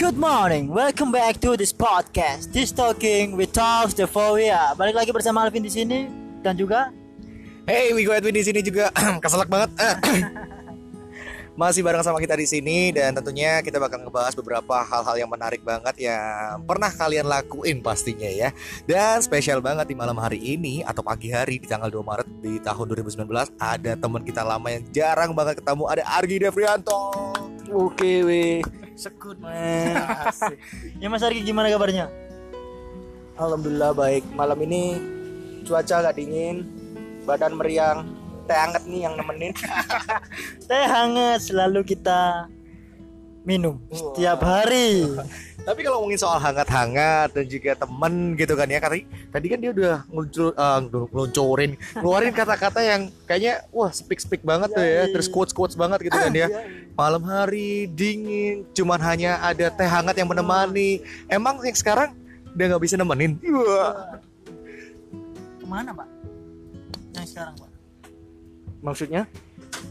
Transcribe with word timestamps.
Good 0.00 0.16
morning, 0.16 0.72
welcome 0.72 1.12
back 1.12 1.44
to 1.44 1.60
this 1.60 1.76
podcast. 1.76 2.56
This 2.56 2.72
talking 2.72 3.36
with 3.36 3.52
talks 3.52 3.92
the 3.92 4.08
Fobia. 4.08 4.72
Balik 4.72 4.96
lagi 4.96 5.12
bersama 5.12 5.44
Alvin 5.44 5.60
di 5.60 5.68
sini 5.68 6.08
dan 6.40 6.56
juga 6.56 6.88
Hey, 7.68 7.92
Wigo 7.92 8.08
Edwin 8.16 8.32
di 8.32 8.40
sini 8.40 8.64
juga 8.64 8.88
keselak 9.20 9.52
banget. 9.52 9.76
Masih 11.60 11.84
bareng 11.84 12.00
sama 12.00 12.16
kita 12.16 12.32
di 12.32 12.48
sini 12.48 12.96
dan 12.96 13.12
tentunya 13.12 13.60
kita 13.60 13.76
bakal 13.76 14.00
ngebahas 14.00 14.32
beberapa 14.32 14.80
hal-hal 14.88 15.20
yang 15.20 15.28
menarik 15.28 15.60
banget 15.60 16.08
yang 16.08 16.64
pernah 16.64 16.88
kalian 16.88 17.28
lakuin 17.28 17.84
pastinya 17.84 18.32
ya. 18.32 18.56
Dan 18.88 19.20
spesial 19.20 19.60
banget 19.60 19.84
di 19.84 20.00
malam 20.00 20.16
hari 20.16 20.40
ini 20.40 20.80
atau 20.80 21.04
pagi 21.04 21.28
hari 21.28 21.60
di 21.60 21.68
tanggal 21.68 21.92
2 21.92 22.00
Maret 22.00 22.28
di 22.40 22.56
tahun 22.64 22.88
2019 22.88 23.28
ada 23.60 23.92
teman 24.00 24.24
kita 24.24 24.48
lama 24.48 24.64
yang 24.72 24.80
jarang 24.96 25.36
banget 25.36 25.60
ketemu 25.60 25.84
ada 25.92 26.08
Argi 26.08 26.40
Devrianto. 26.40 27.12
Oke 27.68 28.24
weh 28.24 28.64
Sekut 29.00 29.40
Ya 31.00 31.08
Mas 31.08 31.24
Arki 31.24 31.40
gimana 31.40 31.72
kabarnya? 31.72 32.12
Alhamdulillah 33.40 33.96
baik. 33.96 34.28
Malam 34.36 34.60
ini 34.68 35.00
cuaca 35.64 36.04
gak 36.04 36.20
dingin, 36.20 36.68
badan 37.24 37.56
meriang, 37.56 38.12
teh 38.44 38.52
hangat 38.52 38.84
nih 38.84 39.08
yang 39.08 39.16
nemenin. 39.16 39.56
Teh 40.68 40.84
hangat 40.84 41.48
selalu 41.48 41.80
kita 41.88 42.52
minum 43.50 43.74
setiap 43.90 44.46
hari. 44.46 45.02
Tapi 45.66 45.84
kalau 45.84 46.00
ngomongin 46.00 46.16
soal 46.16 46.40
hangat-hangat 46.40 47.36
dan 47.36 47.44
juga 47.44 47.76
temen 47.76 48.32
gitu 48.32 48.56
kan 48.56 48.64
ya 48.64 48.80
tadi 48.80 49.04
tadi 49.28 49.46
kan 49.52 49.58
dia 49.60 49.70
udah 49.76 49.96
ngeluncur, 50.08 50.56
eh, 50.56 50.80
ngeluncurin 50.88 51.70
ngeluarin 52.00 52.32
kata-kata 52.32 52.80
yang 52.80 53.12
kayaknya 53.28 53.60
wah 53.68 53.92
speak 53.92 54.24
speak 54.24 54.40
banget 54.40 54.72
tuh 54.72 54.80
ya. 54.80 55.04
Terus 55.12 55.28
quotes 55.28 55.52
quotes 55.52 55.76
banget 55.76 56.08
gitu 56.08 56.16
kan 56.16 56.32
ya. 56.32 56.48
Malam 56.96 57.22
hari 57.28 57.90
dingin 57.92 58.64
cuman 58.72 59.00
hanya 59.04 59.36
ada 59.44 59.68
teh 59.68 59.84
hangat 59.84 60.16
yang 60.16 60.30
menemani. 60.32 61.04
Emang 61.28 61.60
yang 61.60 61.76
sekarang 61.76 62.16
udah 62.56 62.64
nggak 62.76 62.82
bisa 62.82 62.96
nemenin? 62.96 63.36
Wah. 63.52 64.16
Ke 65.60 65.66
mana 65.68 65.90
Pak? 65.92 66.08
Yang 67.20 67.26
sekarang 67.36 67.54
Pak? 67.60 67.70
Maksudnya? 68.80 69.22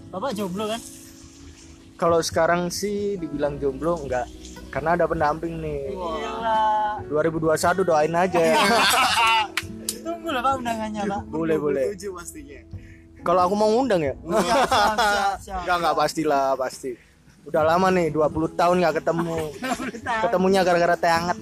Bapak 0.09 0.33
jomblo 0.33 0.65
kan? 0.65 0.81
Kalau 1.99 2.23
sekarang 2.23 2.71
sih 2.71 3.19
dibilang 3.19 3.59
jomblo 3.59 3.99
enggak 3.99 4.25
karena 4.71 4.95
ada 4.95 5.05
pendamping 5.05 5.59
nih. 5.59 5.91
Gila 5.91 7.03
2021 7.11 7.83
doain 7.83 8.13
aja. 8.15 8.39
Tunggu 10.07 10.29
lah 10.31 10.41
Pak 10.41 10.53
undangannya 10.63 11.01
Pak 11.03 11.21
boleh 11.27 11.57
boleh. 11.59 11.85
pastinya 11.91 12.59
Kalau 13.19 13.41
aku 13.43 13.53
mau 13.59 13.67
ngundang 13.67 13.99
ya? 13.99 14.15
Siap. 15.43 15.67
Enggak 15.67 15.75
enggak 15.83 15.95
pastilah 15.99 16.55
pasti. 16.55 16.95
Udah 17.43 17.67
lama 17.67 17.91
nih 17.91 18.15
20 18.15 18.55
tahun 18.55 18.75
nggak 18.79 18.95
ketemu. 19.03 19.37
Ketemunya 20.23 20.63
gara-gara 20.63 20.95
teh 20.95 21.11
hangat. 21.11 21.37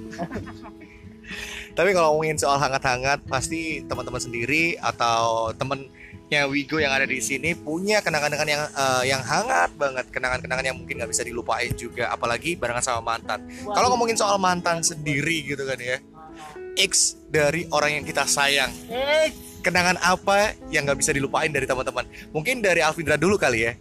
Tapi 1.77 1.93
kalau 1.93 2.17
ngomongin 2.17 2.41
soal 2.41 2.57
hangat-hangat, 2.57 3.21
pasti 3.29 3.85
teman-teman 3.85 4.17
sendiri 4.17 4.81
atau 4.81 5.53
temennya 6.27 6.51
Wigo 6.51 6.75
yang 6.75 6.91
ada 6.91 7.07
di 7.07 7.23
sini 7.23 7.55
punya 7.55 8.03
kenangan-kenangan 8.03 8.51
yang 8.51 8.63
eh, 8.67 9.03
yang 9.07 9.23
hangat 9.23 9.71
banget, 9.79 10.05
kenangan-kenangan 10.11 10.65
yang 10.67 10.75
mungkin 10.75 10.99
nggak 10.99 11.11
bisa 11.15 11.23
dilupain 11.23 11.71
juga, 11.71 12.11
apalagi 12.11 12.59
barengan 12.59 12.83
sama 12.83 13.15
mantan. 13.15 13.47
Kalau 13.63 13.87
ngomongin 13.95 14.19
soal 14.19 14.35
mantan 14.35 14.83
sendiri 14.83 15.47
gitu 15.47 15.63
kan 15.63 15.79
ya, 15.79 16.03
X 16.75 17.15
dari 17.31 17.63
orang 17.71 18.03
yang 18.03 18.05
kita 18.05 18.27
sayang, 18.27 18.75
kenangan 19.63 19.95
apa 20.03 20.51
yang 20.67 20.83
nggak 20.83 20.99
bisa 20.99 21.15
dilupain 21.15 21.47
dari 21.47 21.63
teman-teman? 21.63 22.03
Mungkin 22.35 22.59
dari 22.59 22.83
Alvindra 22.83 23.15
dulu 23.15 23.39
kali 23.39 23.63
ya. 23.63 23.73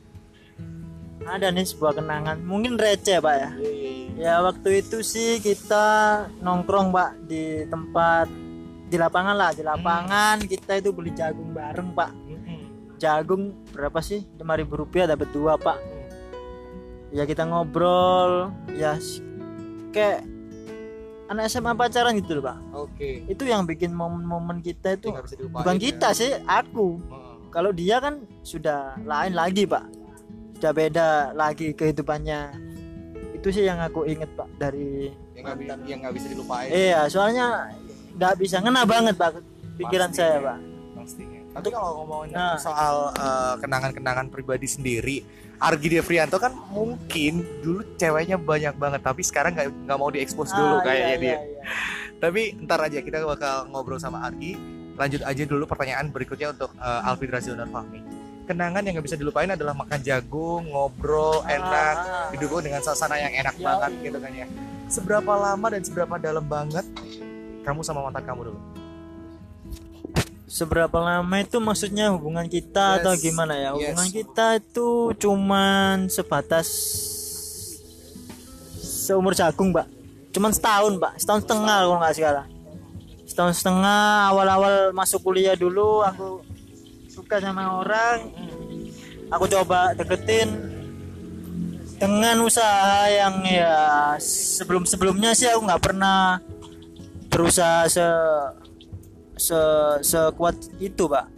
ada 1.26 1.50
nih 1.50 1.66
sebuah 1.66 1.98
kenangan. 1.98 2.38
Mungkin 2.46 2.78
receh 2.78 3.18
pak 3.18 3.34
ya. 3.34 3.50
Ya 4.14 4.34
waktu 4.46 4.86
itu 4.86 5.02
sih 5.02 5.42
kita 5.42 6.22
nongkrong 6.38 6.94
pak 6.94 7.18
di 7.26 7.66
tempat 7.66 8.30
di 8.86 8.94
lapangan 8.94 9.34
lah 9.34 9.50
di 9.50 9.66
lapangan. 9.66 10.46
Kita 10.46 10.78
itu 10.78 10.94
beli 10.94 11.10
jagung 11.18 11.50
bareng 11.50 11.90
pak 11.98 12.25
jagung 12.96 13.52
berapa 13.72 14.00
sih 14.00 14.24
lima 14.40 14.56
ribu 14.56 14.80
rupiah 14.80 15.04
dapat 15.06 15.28
dua 15.30 15.56
pak 15.56 15.76
ya 17.12 17.22
kita 17.24 17.44
ngobrol 17.44 18.50
ya 18.74 18.96
kayak 19.92 20.24
anak 21.26 21.50
SMA 21.50 21.74
pacaran 21.74 22.14
gitu 22.18 22.38
loh 22.38 22.44
pak 22.46 22.58
Oke. 22.74 23.10
itu 23.26 23.42
yang 23.46 23.66
bikin 23.66 23.90
momen-momen 23.90 24.62
kita 24.62 24.94
itu 24.94 25.10
bukan 25.50 25.76
ya. 25.78 25.82
kita 25.90 26.08
sih 26.14 26.32
aku 26.46 27.00
kalau 27.50 27.72
dia 27.72 27.98
kan 27.98 28.22
sudah 28.44 28.94
lain 29.02 29.32
lagi 29.34 29.64
pak 29.66 29.84
sudah 30.56 30.72
beda 30.72 31.08
lagi 31.36 31.76
kehidupannya 31.76 32.52
itu 33.36 33.48
sih 33.52 33.64
yang 33.68 33.78
aku 33.78 34.08
inget 34.08 34.28
pak 34.34 34.48
dari 34.56 35.12
Yang 35.36 35.44
nggak 35.44 35.78
yang 35.84 35.98
nggak 36.00 36.14
bisa 36.16 36.26
dilupain. 36.32 36.68
iya 36.72 37.00
soalnya 37.12 37.70
nggak 38.16 38.34
bisa 38.40 38.56
ngena 38.64 38.82
banget 38.88 39.14
pak 39.14 39.36
pikiran 39.76 40.08
Pasti. 40.10 40.18
saya 40.20 40.36
pak 40.40 40.58
pastinya. 40.96 41.35
Tapi 41.56 41.68
kalau 41.70 41.90
ngomongin 41.98 42.36
Nah. 42.36 42.60
soal 42.60 43.10
eh, 43.12 43.54
kenangan-kenangan 43.58 44.28
pribadi 44.28 44.68
sendiri, 44.68 45.24
Argi 45.56 45.88
Devrianto 45.90 46.36
kan 46.36 46.52
mungkin 46.68 47.40
dulu 47.58 47.80
ceweknya 47.96 48.36
banyak 48.36 48.76
banget, 48.76 49.00
tapi 49.00 49.24
sekarang 49.24 49.56
nggak 49.56 49.88
nggak 49.88 49.98
mau 49.98 50.12
diekspos 50.12 50.52
dulu 50.52 50.76
Ah, 50.78 50.84
kayaknya 50.84 51.08
iya, 51.08 51.16
dia. 51.16 51.28
iya, 51.30 51.38
iya. 51.40 51.62
Tapi 52.14 52.40
ntar 52.60 52.80
aja 52.82 53.00
kita 53.00 53.24
bakal 53.24 53.64
ngobrol 53.66 53.96
sama 53.96 54.20
Argi. 54.22 54.52
Lanjut 54.94 55.20
aja 55.22 55.42
dulu 55.42 55.64
pertanyaan 55.64 56.08
berikutnya 56.08 56.52
untuk 56.52 56.72
uh, 56.74 57.04
Alvin 57.04 57.28
Razionar 57.28 57.68
Fahmi. 57.68 58.00
Kenangan 58.46 58.80
yang 58.80 58.94
nggak 58.94 59.06
bisa 59.06 59.16
dilupain 59.16 59.48
adalah 59.48 59.72
makan 59.72 60.00
jagung, 60.00 60.64
ngobrol, 60.66 61.40
enak, 61.42 61.96
Ah, 61.98 62.28
didukung 62.30 62.60
dengan 62.60 62.78
suasana 62.78 63.16
yang 63.16 63.32
enak 63.34 63.56
Iya. 63.56 63.64
banget 63.66 63.90
gitu 64.02 64.18
kan 64.20 64.32
ya. 64.32 64.46
Seberapa 64.86 65.32
lama 65.34 65.66
dan 65.66 65.82
seberapa 65.82 66.14
dalam 66.16 66.44
banget 66.44 66.84
kamu 67.62 67.80
sama 67.80 68.00
mantan 68.02 68.22
kamu 68.22 68.40
dulu? 68.46 68.60
Seberapa 70.46 70.94
lama 71.02 71.36
itu 71.42 71.58
maksudnya 71.58 72.14
hubungan 72.14 72.46
kita 72.46 73.02
atau 73.02 73.12
Yes, 73.18 73.22
gimana 73.22 73.54
ya? 73.58 73.74
Hubungan 73.74 74.08
yes. 74.08 74.14
kita 74.14 74.46
itu 74.62 75.10
cuman 75.18 76.06
sebatas 76.06 76.68
seumur 79.06 79.34
jagung 79.34 79.70
pak 79.70 79.86
cuman 80.30 80.50
setahun 80.54 80.98
pak 80.98 81.12
setahun 81.18 81.42
setengah 81.46 81.76
kalau 81.86 81.98
nggak 81.98 82.14
salah. 82.14 82.46
Setahun 83.26 83.54
setengah 83.58 84.30
awal-awal 84.30 84.74
masuk 84.94 85.26
kuliah 85.26 85.58
dulu 85.58 86.06
aku 86.06 86.40
suka 87.10 87.42
sama 87.42 87.82
orang. 87.82 88.30
Aku 89.26 89.50
coba 89.50 89.90
deketin 89.98 90.46
dengan 91.96 92.38
usaha 92.44 93.08
yang 93.08 93.40
ya 93.42 94.14
sebelum 94.20 94.86
sebelumnya 94.86 95.32
sih 95.32 95.48
aku 95.48 95.64
nggak 95.64 95.82
pernah 95.82 96.38
berusaha 97.32 97.88
se 97.88 98.06
se 99.36 99.60
sekuat 100.00 100.56
itu 100.80 101.04
pak. 101.06 101.28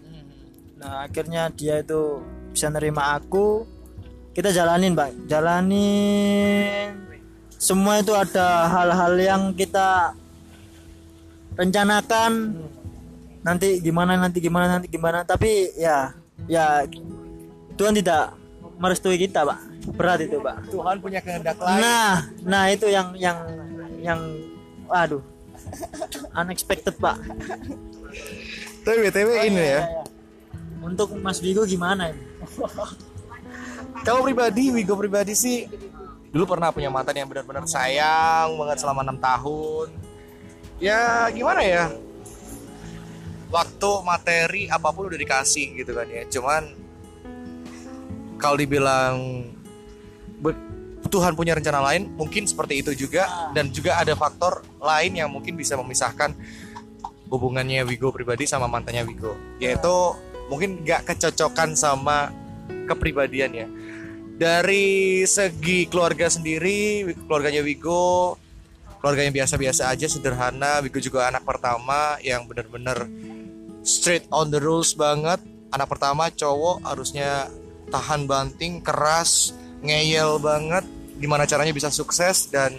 Nah 0.78 1.04
akhirnya 1.04 1.50
dia 1.50 1.82
itu 1.82 2.22
bisa 2.54 2.70
nerima 2.70 3.19
aku. 3.19 3.66
Kita 4.32 4.54
jalanin 4.54 4.94
pak. 4.94 5.10
Jalanin. 5.26 6.94
Semua 7.58 7.98
itu 7.98 8.14
ada 8.14 8.70
hal-hal 8.70 9.19
yang 9.19 9.42
kita 9.50 10.14
rencanakan. 11.58 12.54
Nanti 13.42 13.82
gimana 13.82 14.14
nanti 14.14 14.38
gimana 14.38 14.78
nanti 14.78 14.87
gimana. 14.87 15.26
Tapi 15.26 15.75
ya 15.75 16.14
ya 16.47 16.87
Tuhan 17.75 17.98
tidak 17.98 18.38
merestui 18.78 19.19
kita 19.19 19.42
pak. 19.42 19.58
Berat 19.98 20.22
itu 20.22 20.38
pak. 20.38 20.70
Tuhan 20.70 21.03
punya 21.03 21.19
kehendak 21.19 21.58
lain. 21.58 21.82
nah 21.82 22.14
nah 22.47 22.64
itu 22.70 22.87
yang 22.87 23.10
yang 23.19 23.38
yang 23.98 24.20
aduh 24.87 25.20
unexpected 26.34 26.94
pak 26.96 27.19
Tapi 28.88 28.98
btw 29.04 29.30
ini 29.44 29.60
ya. 29.60 29.60
Iya, 29.60 29.80
iya. 29.84 30.02
Untuk 30.80 31.12
Mas 31.20 31.42
Vigo 31.44 31.69
gimana 31.69 32.08
ini? 32.08 32.24
Kalau 34.06 34.24
pribadi, 34.24 34.72
Wigo 34.72 34.96
pribadi 34.96 35.37
sih 35.37 35.69
dulu 36.28 36.56
pernah 36.56 36.72
punya 36.72 36.88
mantan 36.88 37.16
yang 37.16 37.28
benar-benar 37.28 37.69
sayang 37.69 38.56
banget 38.56 38.81
selama 38.81 39.05
enam 39.05 39.19
tahun. 39.20 39.93
Ya 40.81 41.28
gimana 41.34 41.60
ya? 41.60 41.93
Waktu, 43.52 43.90
materi, 44.05 44.62
apa 44.72 44.88
pun 44.93 45.12
udah 45.12 45.20
dikasih 45.20 45.84
gitu 45.84 45.93
kan 45.93 46.08
ya. 46.08 46.25
Cuman 46.28 46.62
kalau 48.40 48.56
dibilang 48.56 49.44
Tuhan 51.06 51.38
punya 51.38 51.54
rencana 51.54 51.78
lain, 51.78 52.10
mungkin 52.18 52.44
seperti 52.50 52.82
itu 52.82 53.06
juga. 53.06 53.52
Dan 53.54 53.70
juga 53.70 54.02
ada 54.02 54.18
faktor 54.18 54.66
lain 54.82 55.14
yang 55.14 55.30
mungkin 55.30 55.54
bisa 55.54 55.78
memisahkan 55.78 56.34
hubungannya 57.30 57.86
Wigo 57.86 58.10
pribadi 58.10 58.48
sama 58.48 58.66
mantannya 58.66 59.06
Wigo, 59.06 59.38
yaitu 59.62 59.94
mungkin 60.50 60.82
gak 60.82 61.06
kecocokan 61.12 61.76
sama 61.76 62.32
kepribadiannya 62.88 63.68
dari 64.38 65.26
segi 65.26 65.90
keluarga 65.90 66.30
sendiri 66.30 67.10
keluarganya 67.26 67.60
Wigo 67.60 68.38
keluarga 69.02 69.26
yang 69.26 69.34
biasa-biasa 69.34 69.90
aja 69.90 70.06
sederhana. 70.06 70.78
Wigo 70.78 71.02
juga 71.02 71.26
anak 71.26 71.42
pertama 71.42 72.16
yang 72.22 72.46
bener-bener 72.46 73.10
straight 73.82 74.24
on 74.30 74.54
the 74.54 74.62
rules 74.62 74.94
banget. 74.94 75.42
Anak 75.74 75.90
pertama 75.90 76.30
cowok 76.30 76.86
harusnya 76.86 77.50
tahan 77.90 78.30
banting 78.30 78.80
keras 78.80 79.52
ngeyel 79.82 80.42
banget 80.42 80.84
gimana 81.19 81.44
caranya 81.44 81.75
bisa 81.75 81.90
sukses 81.90 82.46
dan 82.50 82.78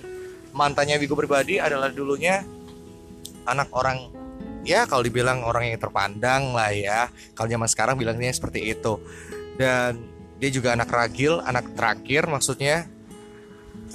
mantannya 0.56 0.96
Wigo 1.00 1.14
pribadi 1.14 1.60
adalah 1.60 1.92
dulunya 1.92 2.42
anak 3.46 3.70
orang 3.76 4.20
ya 4.64 4.88
kalau 4.88 5.04
dibilang 5.04 5.44
orang 5.44 5.72
yang 5.72 5.80
terpandang 5.80 6.56
lah 6.56 6.72
ya. 6.72 7.08
Kalau 7.36 7.48
zaman 7.48 7.70
sekarang 7.70 7.96
bilangnya 8.00 8.32
seperti 8.32 8.72
itu. 8.72 9.00
Dan 9.60 10.00
dia 10.40 10.50
juga 10.54 10.72
anak 10.76 10.90
ragil 10.90 11.44
anak 11.44 11.76
terakhir 11.76 12.28
maksudnya. 12.28 12.88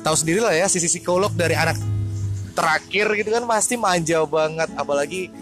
Tahu 0.05 0.17
sendiri 0.19 0.45
lah 0.45 0.53
ya 0.53 0.67
sisi 0.69 0.91
psikolog 0.91 1.33
dari 1.33 1.57
anak 1.57 1.79
terakhir 2.55 3.15
gitu 3.17 3.31
kan 3.33 3.45
pasti 3.49 3.79
manja 3.79 4.21
banget. 4.29 4.69
Apalagi 4.77 5.33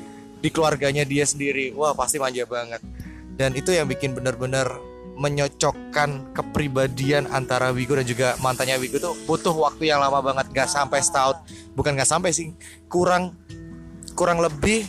di 0.43 0.49
keluarganya 0.51 1.07
dia 1.07 1.27
sendiri 1.27 1.75
wah 1.75 1.95
pasti 1.97 2.23
manja 2.23 2.47
banget. 2.47 2.83
Dan 3.33 3.57
itu 3.57 3.73
yang 3.73 3.89
bikin 3.89 4.13
bener-bener 4.13 4.69
menyocokkan 5.17 6.33
kepribadian 6.33 7.29
antara 7.29 7.69
Wigo 7.71 7.93
dan 7.93 8.09
juga 8.09 8.35
mantannya 8.41 8.81
Wigo 8.81 8.97
tuh 8.97 9.13
butuh 9.29 9.53
waktu 9.53 9.93
yang 9.93 10.01
lama 10.01 10.25
banget 10.25 10.49
gak 10.51 10.69
sampai 10.73 11.05
setahun. 11.05 11.37
Bukan 11.77 11.95
gak 11.97 12.09
sampai 12.09 12.33
sih 12.33 12.57
kurang 12.89 13.37
kurang 14.17 14.41
lebih 14.41 14.89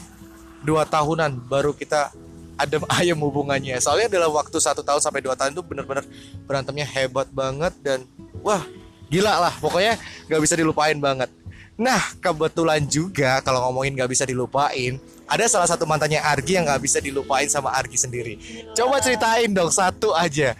dua 0.63 0.87
tahunan 0.87 1.43
baru 1.47 1.75
kita 1.75 2.15
adem 2.55 2.83
ayem 2.99 3.19
hubungannya. 3.19 3.75
Soalnya 3.83 4.07
dalam 4.07 4.31
waktu 4.31 4.55
satu 4.57 4.79
tahun 4.79 5.03
sampai 5.03 5.19
dua 5.19 5.35
tahun 5.35 5.53
itu 5.53 5.63
bener-bener 5.63 6.07
berantemnya 6.47 6.87
hebat 6.87 7.27
banget 7.29 7.75
dan 7.83 8.07
wah 8.39 8.63
gila 9.11 9.49
lah. 9.49 9.53
Pokoknya 9.59 9.99
gak 10.31 10.41
bisa 10.41 10.55
dilupain 10.55 10.95
banget 10.97 11.27
nah 11.73 12.01
kebetulan 12.21 12.85
juga 12.85 13.41
kalau 13.41 13.69
ngomongin 13.69 13.97
gak 13.97 14.11
bisa 14.11 14.23
dilupain 14.29 15.01
ada 15.25 15.49
salah 15.49 15.65
satu 15.65 15.89
mantannya 15.89 16.21
Argi 16.21 16.59
yang 16.59 16.69
gak 16.69 16.83
bisa 16.85 17.01
dilupain 17.01 17.49
sama 17.49 17.73
Argi 17.73 17.97
sendiri 17.97 18.33
coba 18.77 19.01
ceritain 19.01 19.49
dong 19.49 19.73
satu 19.73 20.13
aja 20.13 20.53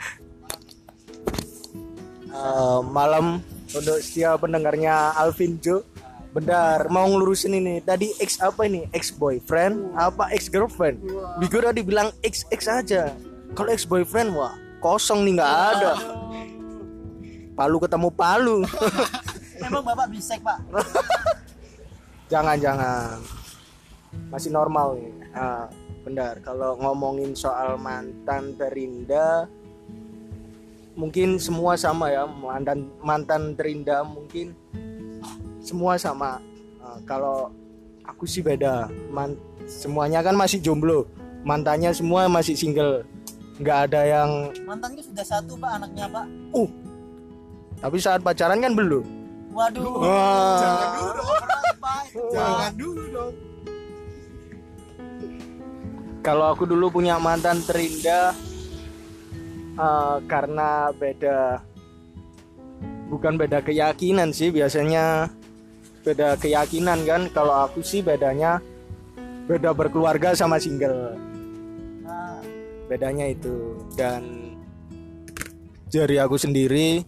Eh, 2.33 2.79
malam 2.89 3.45
untuk 3.69 4.01
setiap 4.01 4.41
pendengarnya 4.41 5.13
Alvin 5.21 5.61
Jo 5.61 5.85
Bentar, 6.33 6.89
mau 6.89 7.05
ngelurusin 7.05 7.53
ini. 7.53 7.77
Tadi 7.77 8.09
ex 8.17 8.41
apa 8.41 8.65
ini? 8.65 8.89
Ex 8.89 9.13
boyfriend 9.13 9.93
apa 9.93 10.33
ex 10.33 10.49
girlfriend? 10.49 10.97
Bigo 11.37 11.61
tadi 11.61 11.85
bilang 11.85 12.09
ex 12.25 12.41
ex 12.49 12.65
aja. 12.65 13.13
Kalau 13.53 13.69
ex 13.69 13.85
boyfriend 13.85 14.33
wah 14.33 14.57
kosong 14.81 15.29
nih 15.29 15.37
nggak 15.37 15.53
ada. 15.77 15.93
Palu 17.53 17.77
ketemu 17.77 18.09
palu. 18.09 18.57
Emang 19.63 19.83
bapak 19.83 20.07
bisek 20.11 20.39
pak? 20.43 20.59
jangan 22.31 22.57
jangan. 22.59 23.17
Masih 24.29 24.51
normal 24.51 24.99
nih. 24.99 25.11
Ah, 25.33 25.65
bentar, 26.03 26.37
kalau 26.43 26.75
ngomongin 26.77 27.33
soal 27.33 27.79
mantan 27.79 28.53
terindah 28.59 29.47
mungkin 30.93 31.41
semua 31.41 31.73
sama 31.73 32.13
ya 32.13 32.29
mantan 32.29 32.85
mantan 33.01 33.57
terindah 33.57 34.05
mungkin 34.05 34.53
semua 35.61 35.97
sama 35.97 36.37
Uh, 36.83 36.99
kalau 37.07 37.47
aku 38.03 38.27
sih 38.27 38.43
beda 38.43 38.91
Man, 39.07 39.39
semuanya 39.63 40.19
kan 40.19 40.35
masih 40.35 40.59
jomblo 40.59 41.07
mantannya 41.47 41.95
semua 41.95 42.27
masih 42.27 42.59
single 42.59 43.07
nggak 43.55 43.87
ada 43.87 44.01
yang 44.03 44.29
Mantannya 44.67 44.99
sudah 44.99 45.23
satu 45.23 45.55
pak 45.55 45.79
anaknya 45.79 46.11
pak. 46.11 46.27
uh 46.51 46.67
tapi 47.79 48.03
saat 48.03 48.19
pacaran 48.19 48.59
kan 48.59 48.75
belum 48.75 49.22
Waduh. 49.53 49.85
Wah. 50.01 50.57
Jangan 50.57 50.89
dulu 50.97 51.11
dong. 51.13 51.39
Jangan 52.33 52.73
dulu 52.73 53.03
dong. 53.13 53.33
Kalau 56.23 56.45
aku 56.55 56.63
dulu 56.65 56.87
punya 56.89 57.19
mantan 57.19 57.59
terindah 57.61 58.31
uh, 59.75 60.17
karena 60.23 60.89
beda 60.95 61.59
bukan 63.11 63.35
beda 63.35 63.59
keyakinan 63.59 64.31
sih 64.31 64.49
biasanya 64.49 65.29
beda 66.01 66.39
keyakinan 66.41 67.05
kan. 67.05 67.21
Kalau 67.29 67.67
aku 67.69 67.85
sih 67.85 68.01
bedanya 68.01 68.57
beda 69.45 69.75
berkeluarga 69.75 70.33
sama 70.33 70.57
single. 70.57 71.19
Nah, 72.07 72.39
bedanya 72.87 73.29
itu. 73.29 73.77
Dan 73.93 74.55
dari 75.91 76.17
aku 76.17 76.41
sendiri 76.41 77.05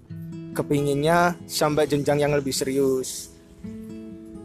kepinginnya 0.55 1.35
sampai 1.43 1.83
jenjang 1.85 2.23
yang 2.23 2.31
lebih 2.31 2.55
serius. 2.55 3.35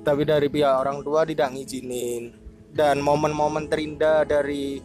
Tapi 0.03 0.27
dari 0.27 0.51
pihak 0.51 0.75
orang 0.83 1.07
tua 1.07 1.23
tidak 1.23 1.55
ngizinin. 1.55 2.35
Dan 2.71 3.03
momen-momen 3.03 3.71
terindah 3.71 4.27
dari 4.27 4.83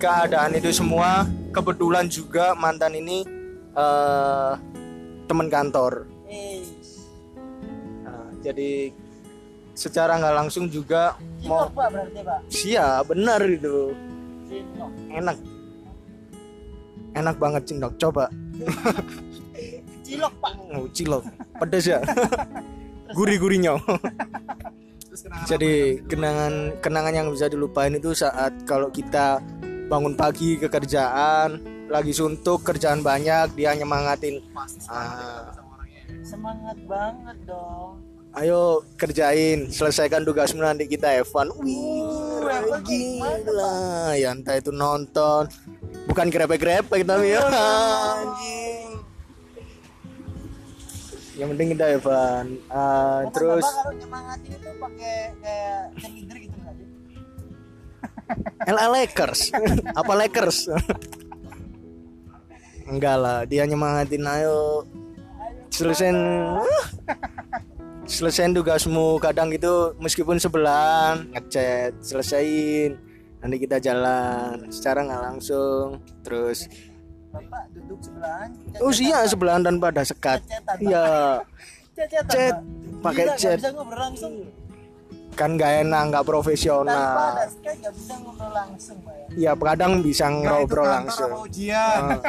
keadaan 0.00 0.56
itu 0.56 0.72
semua 0.72 1.28
kebetulan 1.52 2.08
juga 2.08 2.56
mantan 2.56 2.96
ini 2.96 3.24
eh, 3.76 4.52
teman 5.28 5.48
kantor. 5.52 6.08
Nah, 8.04 8.28
jadi 8.40 8.92
secara 9.72 10.20
nggak 10.20 10.36
langsung 10.36 10.68
juga 10.68 11.16
mau 11.48 11.64
cilok 11.64 11.72
pak 11.72 11.88
berarti 11.92 12.20
pak. 12.24 12.40
siap 12.52 13.02
benar 13.08 13.40
itu. 13.44 13.96
Enak. 15.12 15.36
Enak 17.12 17.36
banget 17.36 17.62
cindok 17.68 17.92
coba 18.00 18.28
Cilok 20.12 20.34
pak. 20.36 20.52
Oh, 20.76 20.86
cilok. 20.92 21.22
Pedes 21.56 21.84
ya? 21.88 21.98
Gurih-gurihnya 23.16 23.80
jadi 25.44 26.00
kenangan 26.08 26.80
kenangan 26.80 27.14
yang 27.14 27.28
bisa 27.28 27.46
dilupain 27.46 27.92
itu 27.92 28.16
saat 28.16 28.52
kalau 28.64 28.88
kita 28.88 29.44
bangun 29.92 30.16
pagi 30.16 30.56
ke 30.56 30.72
kerjaan 30.72 31.60
lagi 31.92 32.16
suntuk 32.16 32.64
kerjaan 32.64 33.04
banyak 33.04 33.52
dia 33.52 33.76
nyemangatin 33.76 34.40
ah, 34.88 35.52
Semangat 36.24 36.78
banget 36.88 37.36
dong. 37.44 38.00
ayo 38.32 38.80
kerjain 38.96 39.68
selesaikan 39.68 40.24
tugasmu 40.24 40.64
nanti 40.64 40.88
kita 40.88 41.20
Evan. 41.20 41.52
Wih 41.60 42.80
gila. 42.80 44.16
Ya 44.16 44.32
entah 44.32 44.56
itu 44.56 44.72
nonton. 44.72 45.52
Bukan 46.08 46.32
grepek-grepek 46.32 47.04
tapi 47.04 47.36
ya. 47.36 47.44
Anjing 47.52 48.61
yang 51.42 51.50
penting 51.58 51.74
kita 51.74 51.98
Evan. 51.98 52.54
Ah, 52.70 53.26
Bapak, 53.26 53.34
terus 53.34 53.66
bapak 53.66 53.82
kalau 53.82 53.98
nyemangatin 53.98 54.52
itu 54.54 54.70
pakai 54.78 55.16
kayak 55.42 55.82
gitu 56.38 56.56
nggak 56.62 56.74
sih? 56.78 56.86
LA 58.70 58.86
Lakers. 58.94 59.40
Apa 59.98 60.12
Lakers? 60.14 60.58
Enggak 62.86 63.16
lah 63.18 63.42
dia 63.42 63.66
nyemangatin 63.66 64.22
ayo. 64.22 64.86
Selesaiin 65.74 66.14
selesaiin 68.06 68.54
tugasmu 68.54 69.18
kadang 69.18 69.50
gitu 69.50 69.98
meskipun 69.98 70.38
sebelah 70.38 71.18
ngechat 71.34 71.98
selesaiin. 72.06 72.94
Nanti 73.42 73.56
kita 73.58 73.82
jalan. 73.82 74.70
Secara 74.70 75.02
nggak 75.02 75.22
langsung. 75.26 75.98
Terus 76.22 76.70
Bapak 77.32 77.64
duduk 77.72 77.98
sebelahan. 77.98 78.48
oh 78.76 78.92
iya 78.92 79.18
sebelahan 79.24 79.62
tanpa 79.62 79.88
ada 79.88 80.04
sekat 80.04 80.40
iya 80.78 81.04
Cecetan, 81.96 82.28
chat 82.28 82.56
Pak. 82.56 83.02
pakai 83.02 83.24
chat 83.34 83.58
bisa 83.58 83.70
ngobrol 83.70 84.00
langsung. 84.02 84.32
kan 85.32 85.50
nggak 85.50 85.72
enak 85.82 86.02
nggak 86.06 86.22
Tanpa 86.22 86.30
profesional 86.30 86.92
ada 87.32 87.48
Skype 87.48 87.78
nggak 87.80 87.94
bisa 87.94 88.14
ngobrol 88.18 88.52
langsung 88.52 88.96
pak 89.00 89.14
ya. 89.14 89.26
iya 89.32 89.52
kadang 89.54 89.92
bisa 89.98 90.24
ngobrol 90.28 90.84
langsung 90.86 91.30
ujian 91.40 92.02
Ah. 92.06 92.20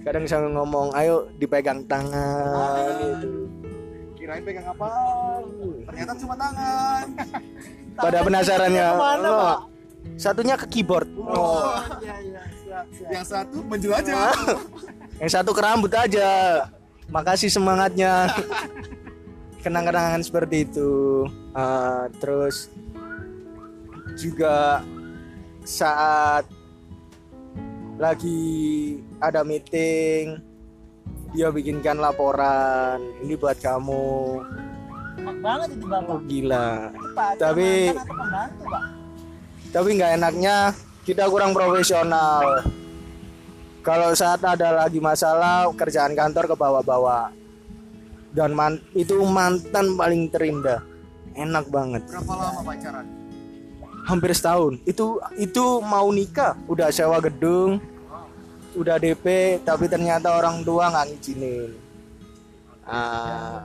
kadang 0.00 0.22
bisa 0.22 0.36
ngomong 0.40 0.94
ayo 0.94 1.26
dipegang 1.36 1.82
tangan 1.84 2.86
gitu. 2.96 3.30
kirain 4.14 4.42
pegang 4.42 4.66
apa 4.68 4.88
ternyata 5.84 6.12
cuma 6.16 6.34
tangan 6.34 7.04
pada 7.94 8.18
penasarannya 8.22 8.86
Ke 8.88 8.94
mana, 8.96 9.28
Pak? 9.28 9.58
satunya 10.14 10.54
ke 10.54 10.66
keyboard 10.68 11.10
oh. 11.18 11.82
Iya 11.98 12.14
iya 12.16 12.37
siap. 12.37 12.37
Yang 13.10 13.24
satu 13.26 13.62
menjelajah 13.64 14.32
yang 15.18 15.30
satu 15.30 15.50
ke 15.50 15.60
rambut 15.60 15.92
aja. 15.92 16.64
Makasih 17.08 17.48
semangatnya. 17.48 18.28
Kenang-kenangan 19.64 20.22
seperti 20.22 20.68
itu. 20.68 21.24
Ah, 21.50 22.06
terus 22.20 22.70
juga 24.14 24.84
saat 25.64 26.46
lagi 27.98 28.38
ada 29.18 29.42
meeting 29.42 30.38
dia 31.34 31.50
bikinkan 31.50 31.98
laporan 31.98 33.02
ini 33.20 33.34
buat 33.34 33.58
kamu. 33.58 34.40
Enak 35.18 35.36
banget 35.42 35.68
itu 35.74 35.86
bapak. 35.90 36.08
oh, 36.14 36.20
gila 36.24 36.68
Tapi- 37.36 37.90
pak. 37.92 38.84
tapi 39.68 39.88
nggak 39.98 40.12
enaknya 40.16 40.56
kita 41.08 41.24
kurang 41.32 41.56
profesional. 41.56 42.60
Kalau 43.80 44.12
saat 44.12 44.44
ada 44.44 44.84
lagi 44.84 45.00
masalah 45.00 45.64
kerjaan 45.72 46.12
kantor 46.12 46.52
ke 46.52 46.54
bawah-bawah. 46.60 47.32
Dan 48.28 48.52
man- 48.52 48.84
itu 48.92 49.16
mantan 49.24 49.96
paling 49.96 50.28
terindah 50.28 50.84
enak 51.32 51.64
banget. 51.72 52.04
Berapa 52.12 52.32
lama 52.36 52.60
pacaran? 52.60 53.06
Hampir 54.04 54.36
setahun. 54.36 54.76
Itu 54.84 55.16
itu 55.40 55.80
mau 55.80 56.12
nikah 56.12 56.60
udah 56.68 56.92
sewa 56.92 57.16
gedung 57.24 57.80
udah 58.76 59.00
DP 59.00 59.58
tapi 59.64 59.88
ternyata 59.88 60.36
orang 60.36 60.60
tua 60.60 60.92
nggak 60.92 61.08
ngizinin. 61.08 61.72
Ah. 62.84 63.64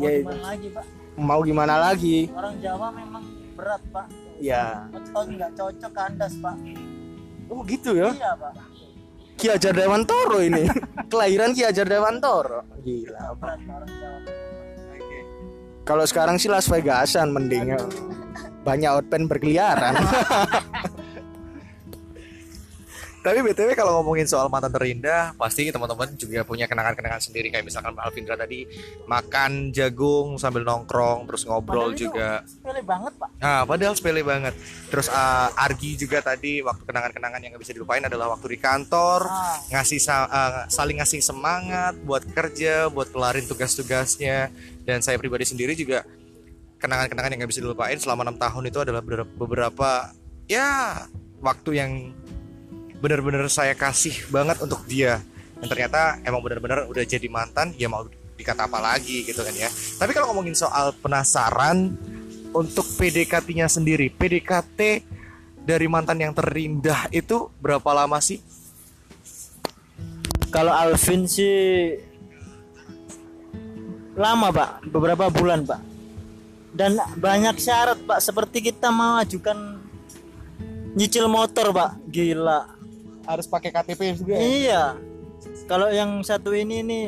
Mau 0.00 0.08
Ya, 0.08 0.24
gimana 0.24 0.40
lagi 0.48 0.66
pak? 0.72 0.84
Mau 1.20 1.40
gimana 1.44 1.74
lagi? 1.76 2.16
Orang 2.32 2.56
Jawa 2.64 2.88
memang 2.88 3.24
berat 3.52 3.82
pak 3.92 4.08
ya 4.40 4.88
beton 4.88 5.36
nggak 5.36 5.52
cocok 5.54 5.92
kandas 5.92 6.34
pak. 6.40 6.56
Oh 7.50 7.60
gitu 7.68 7.94
ya? 7.94 8.10
Iya 8.16 8.32
pak. 8.34 8.52
Ki 9.40 9.48
Hajar 9.48 9.72
Dewantoro 9.72 10.38
ini. 10.44 10.68
Kelahiran 11.10 11.56
Ki 11.56 11.64
Hajar 11.64 11.88
Dewantoro. 11.88 12.60
Gila 12.84 13.36
Pak. 13.40 13.56
kalau 15.80 16.06
sekarang 16.06 16.38
sih 16.38 16.46
Las 16.46 16.70
Vegasan 16.70 17.34
mending 17.34 17.74
ya. 17.74 17.80
banyak 18.62 18.92
outpen 18.92 19.26
berkeliaran. 19.26 19.96
Tapi 23.20 23.44
BTW 23.44 23.76
kalau 23.76 24.00
ngomongin 24.00 24.24
soal 24.24 24.48
mantan 24.48 24.72
terindah, 24.72 25.36
pasti 25.36 25.68
teman-teman 25.68 26.16
juga 26.16 26.40
punya 26.40 26.64
kenangan-kenangan 26.64 27.20
sendiri. 27.20 27.52
Kayak 27.52 27.68
misalkan 27.68 27.92
Alvindra 28.00 28.32
tadi 28.32 28.64
makan 29.04 29.76
jagung 29.76 30.40
sambil 30.40 30.64
nongkrong 30.64 31.28
terus 31.28 31.44
ngobrol 31.44 31.92
Padahal 31.92 31.96
itu 31.96 32.08
juga. 32.08 32.28
Sepele 32.70 32.86
banget 32.86 33.12
pak 33.18 33.30
Nah, 33.40 33.64
padahal 33.64 33.94
sepele 33.96 34.22
banget. 34.22 34.54
Terus 34.92 35.08
uh, 35.08 35.48
Argi 35.56 35.96
juga 35.96 36.20
tadi 36.20 36.60
waktu 36.60 36.84
kenangan-kenangan 36.84 37.40
yang 37.40 37.50
gak 37.56 37.62
bisa 37.64 37.72
dilupain 37.72 38.04
adalah 38.04 38.36
waktu 38.36 38.52
di 38.52 38.58
kantor 38.60 39.26
ah, 39.26 39.56
ngasih 39.72 39.96
uh, 40.06 40.68
saling 40.68 41.00
ngasih 41.00 41.24
semangat 41.24 41.96
buat 42.04 42.20
kerja, 42.20 42.92
buat 42.92 43.08
kelarin 43.08 43.48
tugas-tugasnya. 43.48 44.52
Dan 44.84 45.00
saya 45.00 45.16
pribadi 45.16 45.48
sendiri 45.48 45.72
juga 45.72 46.04
kenangan-kenangan 46.78 47.32
yang 47.32 47.40
gak 47.48 47.50
bisa 47.56 47.64
dilupain 47.64 47.96
selama 47.96 48.28
enam 48.28 48.36
tahun 48.36 48.68
itu 48.68 48.78
adalah 48.84 49.00
beberapa, 49.00 49.32
beberapa 49.32 49.90
ya 50.44 51.00
waktu 51.40 51.70
yang 51.80 51.92
benar-benar 53.00 53.48
saya 53.48 53.72
kasih 53.72 54.28
banget 54.28 54.60
untuk 54.60 54.84
dia. 54.84 55.24
Dan 55.64 55.68
ternyata 55.72 56.20
emang 56.28 56.44
benar-benar 56.44 56.84
udah 56.92 57.04
jadi 57.08 57.24
mantan, 57.32 57.72
ya 57.80 57.88
mau 57.88 58.04
dikata 58.36 58.68
apa 58.68 58.80
lagi 58.84 59.24
gitu 59.24 59.40
kan 59.40 59.52
ya. 59.56 59.72
Tapi 59.96 60.12
kalau 60.12 60.32
ngomongin 60.32 60.56
soal 60.56 60.92
penasaran 61.00 61.96
untuk 62.50 62.86
PDKT-nya 62.98 63.70
sendiri, 63.70 64.10
PDKT 64.10 65.06
dari 65.60 65.86
mantan 65.86 66.18
yang 66.18 66.32
terindah 66.34 67.06
itu 67.14 67.50
berapa 67.62 67.90
lama 67.94 68.18
sih? 68.18 68.42
kalau 70.50 70.74
Alvin 70.74 71.24
sih 71.30 71.96
lama 74.18 74.50
pak. 74.50 74.84
Beberapa 74.90 75.30
bulan 75.30 75.64
pak. 75.64 75.80
Dan 76.74 76.98
banyak 77.16 77.56
syarat 77.56 77.98
pak. 78.02 78.18
Seperti 78.20 78.60
kita 78.60 78.90
mau 78.90 79.22
ajukan 79.22 79.78
nyicil 80.98 81.30
motor 81.30 81.70
pak. 81.70 81.96
Gila. 82.10 82.66
Harus 83.24 83.46
pakai 83.46 83.70
KTP 83.70 84.18
juga 84.18 84.36
iya. 84.36 84.98
Kalau 85.70 85.86
yang 85.88 86.20
satu 86.26 86.50
ini 86.50 86.82
nih 86.82 87.04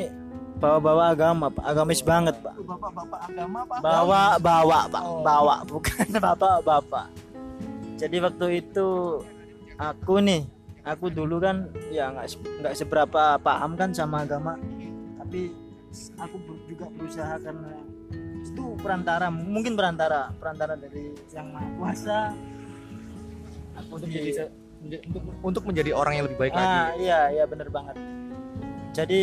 bawa-bawa 0.55 1.11
agama 1.11 1.47
pak. 1.47 1.63
Agamis 1.63 2.01
banget 2.01 2.35
pak. 2.39 2.53
Bapak-bapak 2.57 3.19
agama 3.27 3.57
apa? 3.63 3.75
bawa 3.79 4.21
bawa 4.37 4.79
pak. 4.87 5.03
Oh. 5.03 5.21
bawa 5.21 5.55
bukan 5.65 6.05
bapak 6.25 6.55
bapak. 6.61 7.07
Jadi 7.95 8.17
waktu 8.19 8.47
itu 8.59 8.87
aku 9.75 10.19
nih 10.19 10.41
aku 10.83 11.07
dulu 11.07 11.39
kan 11.39 11.69
ya 11.89 12.11
nggak 12.11 12.27
nggak 12.59 12.73
seberapa 12.75 13.37
paham 13.37 13.73
kan 13.73 13.91
sama 13.91 14.23
agama. 14.23 14.55
Tapi 15.19 15.51
aku 16.17 16.35
juga 16.65 16.85
berusaha 16.91 17.37
karena 17.39 17.71
itu 18.43 18.63
perantara 18.77 19.31
mungkin 19.31 19.73
perantara 19.73 20.29
perantara 20.35 20.75
dari 20.75 21.15
yang 21.31 21.49
maha 21.49 21.69
kuasa. 21.79 22.17
Aku 23.73 23.97
Untuk 23.97 24.05
di- 24.05 24.19
menjadi 24.19 24.51
untuk, 24.83 25.23
untuk 25.41 25.63
menjadi 25.63 25.91
orang 25.95 26.13
yang 26.13 26.25
lebih 26.27 26.37
baik 26.37 26.53
ah 26.53 26.91
lagi. 26.91 27.07
iya 27.07 27.19
iya 27.31 27.45
bener 27.47 27.71
banget. 27.71 27.95
Jadi 28.93 29.21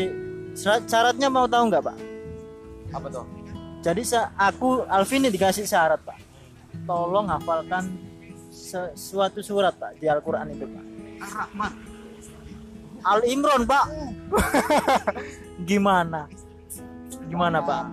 syaratnya 0.56 1.28
mau 1.30 1.46
tahu 1.46 1.70
nggak 1.70 1.82
pak 1.84 1.96
Apa 2.90 3.06
tuh? 3.06 3.26
Jadi 3.80 4.02
aku 4.36 4.84
Alvin 4.90 5.24
ini 5.24 5.32
dikasih 5.32 5.64
syarat 5.64 6.04
pak, 6.04 6.18
tolong 6.84 7.32
hafalkan 7.32 7.88
se- 8.52 8.92
suatu 8.92 9.40
surat 9.40 9.72
pak 9.80 9.96
di 9.96 10.04
Al-Quran 10.04 10.52
itu 10.52 10.68
pak. 10.68 10.84
Ar-Rahman. 11.24 11.72
Al 13.00 13.20
Imron 13.24 13.62
pak. 13.64 13.84
Gimana? 15.70 16.28
Gimana 17.30 17.64
pak? 17.64 17.84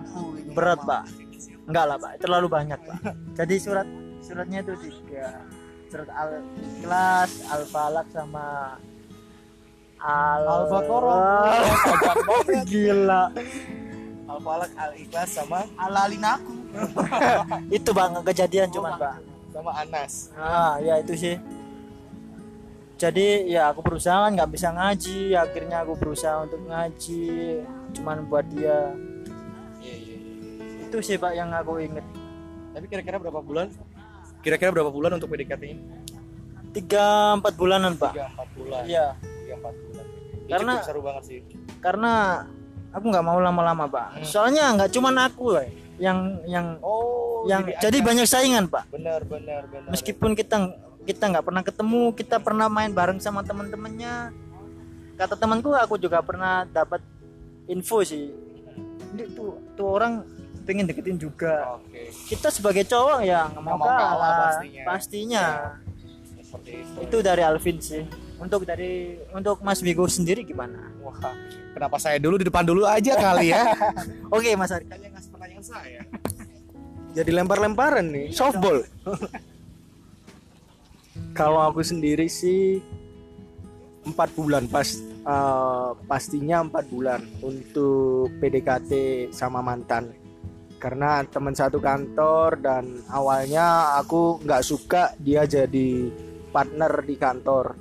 Berat 0.52 0.80
pak? 0.84 1.08
Enggak 1.64 1.84
lah 1.88 1.96
pak, 1.96 2.12
terlalu 2.20 2.46
banyak 2.52 2.80
pak. 2.84 3.00
Jadi 3.38 3.54
surat 3.56 3.88
suratnya 4.20 4.60
itu 4.60 4.76
tiga 4.84 5.40
surat 5.88 6.08
Al 6.12 6.44
Ikhlas, 6.80 7.32
Al 7.48 7.64
Falak 7.64 8.12
sama 8.12 8.76
Al 9.98 10.46
Al-Baqarah. 10.46 11.58
Gila. 12.70 13.22
Al-Falak, 14.28 14.70
Al-Ikhlas 14.76 15.28
sama 15.32 15.64
Alalin 15.74 16.22
aku. 16.22 16.52
itu 17.80 17.90
bang 17.96 18.12
kejadian 18.22 18.68
cuman 18.68 18.92
pak. 19.00 19.14
sama 19.50 19.72
Anas. 19.74 20.30
Ah 20.36 20.76
ya 20.78 21.00
itu 21.00 21.16
sih. 21.16 21.36
Jadi 22.98 23.46
ya 23.48 23.70
aku 23.70 23.80
berusaha 23.80 24.26
kan 24.26 24.34
nggak 24.34 24.50
bisa 24.52 24.68
ngaji, 24.74 25.32
akhirnya 25.38 25.86
aku 25.86 25.94
berusaha 25.96 26.42
untuk 26.44 26.60
ngaji, 26.66 27.62
cuman 27.94 28.26
buat 28.26 28.42
dia. 28.50 28.90
Iya, 29.78 29.94
iya, 29.96 30.16
iya. 30.18 30.82
Itu 30.86 30.98
sih 31.00 31.14
pak 31.16 31.32
yang 31.32 31.54
aku 31.54 31.78
inget. 31.78 32.02
Tapi 32.74 32.86
kira-kira 32.90 33.22
berapa 33.22 33.38
bulan? 33.38 33.70
Kira-kira 34.42 34.70
berapa 34.74 34.90
bulan 34.90 35.14
untuk 35.14 35.30
PDKT 35.30 35.62
ini? 35.62 35.82
Tiga 36.74 37.38
empat 37.38 37.54
bulanan 37.56 37.94
pak. 37.96 38.12
3 38.12 38.34
4 38.34 38.58
bulan. 38.58 38.82
Iya, 38.84 39.06
3 39.48 39.56
4 39.56 39.64
bulan. 39.82 40.06
Ini 40.38 40.50
Karena- 40.50 40.80
seru 40.80 41.00
banget 41.00 41.22
sih. 41.24 41.40
karena 41.78 42.44
aku 42.90 43.04
nggak 43.06 43.22
mau 43.22 43.38
lama-lama 43.38 43.84
pak. 43.86 44.06
Hmm. 44.14 44.24
Soalnya 44.24 44.72
nggak 44.74 44.90
cuman 44.90 45.14
aku 45.22 45.46
lah 45.52 45.66
yang 45.96 46.18
yang 46.44 46.78
Oh, 46.80 47.44
yang 47.44 47.64
jadi 47.76 47.98
banyak 48.00 48.24
saingan 48.24 48.66
pak. 48.66 48.88
benar 48.88 49.24
benar 49.24 49.64
benar. 49.66 49.88
Meskipun 49.88 50.32
kita 50.32 50.56
kita 51.02 51.24
nggak 51.26 51.40
pernah 51.42 51.62
ketemu, 51.62 52.02
kita 52.12 52.36
pernah 52.38 52.68
main 52.68 52.90
bareng 52.90 53.16
sama 53.16 53.40
teman-temannya. 53.40 54.32
Kata 55.16 55.34
temanku 55.34 55.72
aku 55.72 55.96
juga 55.96 56.20
pernah 56.20 56.62
dapat 56.64 57.00
info 57.66 58.00
sih. 58.02 58.28
Ini 59.08 59.24
tuh 59.32 59.56
tuh 59.72 59.88
orang 59.90 60.22
pengen 60.62 60.84
deketin 60.84 61.16
juga. 61.16 61.76
Oke. 61.76 62.12
Kita 62.26 62.48
sebagai 62.48 62.84
cowok 62.84 63.20
ya 63.22 63.48
nggak 63.48 63.62
mau, 63.62 63.76
kalah 63.78 63.96
kalah, 63.96 64.36
pastinya. 64.52 64.82
pastinya. 64.84 65.44
Seperti 66.38 66.70
itu. 66.78 66.98
Itu 67.02 67.16
dari 67.20 67.42
Alvin 67.42 67.78
sih. 67.78 68.04
Untuk 68.38 68.62
dari 68.62 69.18
untuk 69.34 69.58
Mas 69.66 69.82
Wigo 69.82 70.06
sendiri 70.06 70.46
gimana? 70.46 70.94
Wah, 71.02 71.34
kenapa 71.74 71.98
saya 71.98 72.22
dulu 72.22 72.38
di 72.38 72.46
depan 72.46 72.62
dulu 72.62 72.86
aja 72.86 73.18
kali 73.18 73.50
ya? 73.50 73.66
Oke 74.34 74.54
Mas 74.54 74.70
Ari. 74.70 74.86
Kalian 74.86 75.10
ngasih 75.10 75.30
pertanyaan 75.34 75.64
saya. 75.66 76.02
jadi 77.18 77.30
lempar-lemparan 77.34 78.06
nih 78.14 78.30
softball 78.30 78.86
kalau 81.38 81.66
aku 81.66 81.82
sendiri 81.82 82.30
sih 82.30 82.78
empat 84.06 84.30
bulan 84.38 84.70
pas 84.70 84.86
eh, 85.02 85.90
pastinya 86.06 86.62
empat 86.62 86.84
bulan 86.88 87.20
untuk 87.42 88.30
PDKT 88.38 88.92
sama 89.34 89.64
mantan 89.64 90.14
karena 90.78 91.26
teman 91.26 91.58
satu 91.58 91.82
kantor 91.82 92.62
dan 92.62 93.02
awalnya 93.10 93.98
aku 93.98 94.38
nggak 94.46 94.62
suka 94.62 95.10
dia 95.18 95.42
jadi 95.42 96.06
partner 96.54 97.02
di 97.02 97.18
kantor 97.18 97.74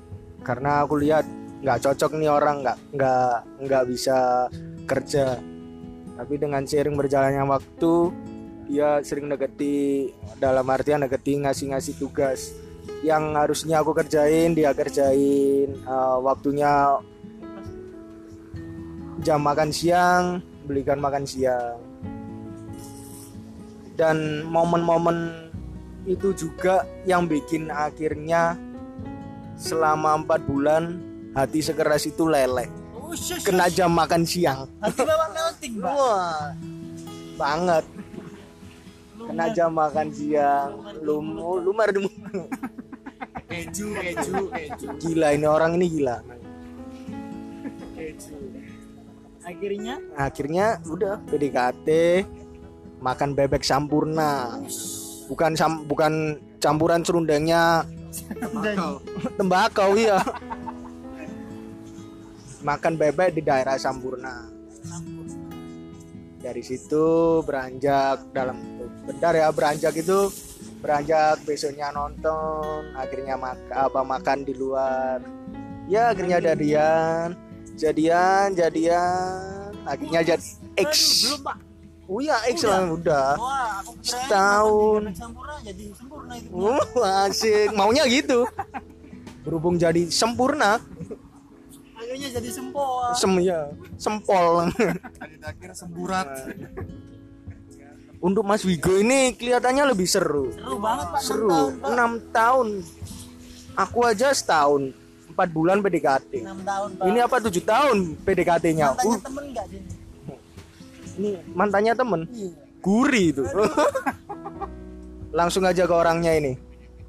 karena 0.47 0.87
aku 0.87 0.95
lihat 1.03 1.27
nggak 1.59 1.83
cocok 1.83 2.15
nih 2.15 2.31
orang 2.31 2.63
nggak 2.63 2.77
nggak 2.95 3.35
nggak 3.67 3.83
bisa 3.91 4.47
kerja. 4.87 5.35
Tapi 6.15 6.33
dengan 6.39 6.63
sering 6.63 6.95
berjalannya 6.95 7.43
waktu 7.43 7.93
dia 8.71 9.03
sering 9.03 9.27
deketi 9.27 10.07
dalam 10.39 10.63
artian 10.71 11.03
deketi 11.03 11.43
ngasih-ngasih 11.43 11.99
tugas 11.99 12.55
yang 13.03 13.35
harusnya 13.35 13.83
aku 13.83 13.91
kerjain 13.91 14.55
dia 14.55 14.71
kerjain 14.71 15.69
Eh, 15.75 16.17
waktunya 16.23 16.95
jam 19.19 19.43
makan 19.43 19.69
siang 19.75 20.39
belikan 20.63 21.03
makan 21.03 21.27
siang. 21.27 21.75
Dan 23.97 24.47
momen-momen 24.47 25.49
itu 26.05 26.31
juga 26.37 26.85
yang 27.03 27.25
bikin 27.27 27.67
akhirnya 27.73 28.55
selama 29.57 30.21
empat 30.21 30.45
bulan 30.45 31.01
hati 31.33 31.65
sekeras 31.65 32.05
itu 32.05 32.29
leleh 32.29 32.69
kena 33.43 33.67
jam 33.67 33.89
makan 33.89 34.23
siang 34.27 34.69
Hati 34.83 35.01
bapak 35.01 35.29
melting. 35.33 35.73
Wah, 35.79 36.53
banget. 37.39 37.85
Kena 39.17 39.45
jam 39.51 39.71
makan 39.75 40.07
siang, 40.13 40.71
lum 41.03 41.39
lumar 41.63 41.91
demu. 41.91 42.07
Keju, 43.47 43.95
keju, 43.95 44.33
keju, 44.51 44.87
Gila 44.99 45.33
ini 45.33 45.47
orang 45.47 45.79
ini 45.79 45.87
gila. 45.87 46.19
keju. 47.95 48.35
Akhirnya 49.47 49.95
Akhirnya 50.19 50.65
udah 50.83 51.23
PDKT 51.31 51.87
makan 52.99 53.31
bebek 53.33 53.63
sampurna. 53.63 54.59
Bukan 55.31 55.55
sam, 55.55 55.87
bukan 55.87 56.39
campuran 56.59 57.03
serundengnya 57.03 57.83
tembakau. 59.39 59.91
Iya. 59.97 60.19
Makan 62.63 62.93
bebek 62.97 63.37
di 63.37 63.41
daerah 63.45 63.77
Sampurna. 63.79 64.57
dari 66.37 66.63
situ 66.63 67.41
beranjak 67.43 68.31
dalam 68.31 68.55
bentar 69.03 69.35
ya 69.35 69.51
beranjak 69.51 69.91
itu 69.99 70.31
beranjak 70.79 71.43
besoknya 71.43 71.91
nonton 71.91 72.93
akhirnya 72.95 73.35
mak 73.35 73.57
apa 73.73 73.99
makan 74.05 74.47
di 74.47 74.53
luar. 74.55 75.19
Ya 75.91 76.15
akhirnya 76.15 76.39
jadian 76.39 77.35
jadian 77.75 78.55
jadian. 78.55 79.75
Akhirnya 79.83 80.21
jadi 80.23 80.47
X. 80.87 81.25
belum 81.27 81.41
pak 81.43 81.66
oh 82.07 82.19
ya 82.23 82.37
X 82.49 82.63
Udah. 82.63 82.71
lah 82.71 82.81
udah. 82.95 83.27
Wah 83.35 83.69
aku 83.83 83.91
kira 83.99 84.07
Setahun. 84.07 85.01
sempurna 85.13 85.55
jadi 85.63 85.85
sempurna 85.93 86.33
itu. 86.39 86.49
Wah, 86.55 87.27
asik. 87.27 87.69
Maunya 87.75 88.03
gitu. 88.07 88.47
Berhubung 89.43 89.75
jadi 89.79 90.07
sempurna 90.11 90.79
akhirnya 92.07 92.29
jadi 92.39 92.49
sempol 92.55 93.11
sem 93.19 93.31
ya 93.43 93.59
sempol. 93.99 94.71
Akhir 95.43 95.71
semburat. 95.75 96.27
Untuk 98.17 98.41
Mas 98.47 98.65
Wigo 98.65 98.97
ini 98.97 99.35
kelihatannya 99.35 99.93
lebih 99.93 100.07
seru. 100.09 100.49
Seru 100.55 100.81
banget 100.81 101.05
pak. 101.13 101.21
Seru. 101.21 101.51
Enam 101.51 101.61
tahun, 101.61 101.77
Pak. 101.77 101.91
enam 101.93 102.11
tahun. 102.33 102.67
Aku 103.77 103.99
aja 104.07 104.27
setahun. 104.33 104.81
Empat 105.29 105.53
bulan 105.53 105.77
PDKT 105.85 106.41
enam 106.41 106.63
tahun 106.65 106.89
pak. 106.97 107.05
Ini 107.05 107.19
apa 107.21 107.37
tujuh 107.43 107.61
tahun 107.61 107.97
PDKT-nya 108.25 108.85
uh, 108.89 109.19
temen 109.21 109.43
nggak 109.53 109.65
sini 109.69 109.96
ini 111.17 111.41
mantannya 111.51 111.93
temen. 111.97 112.21
Iya 112.31 112.67
gurih 112.87 113.35
itu. 113.35 113.43
Langsung 115.35 115.67
aja 115.67 115.83
ke 115.83 115.93
orangnya 115.93 116.33
ini. 116.33 116.55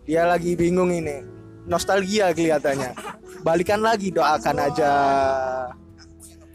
Dia 0.03 0.27
lagi 0.27 0.59
bingung 0.59 0.91
ini. 0.91 1.23
Nostalgia 1.69 2.33
kelihatannya. 2.35 2.97
Balikan 3.45 3.85
lagi 3.85 4.11
doakan 4.11 4.57
aja. 4.59 4.93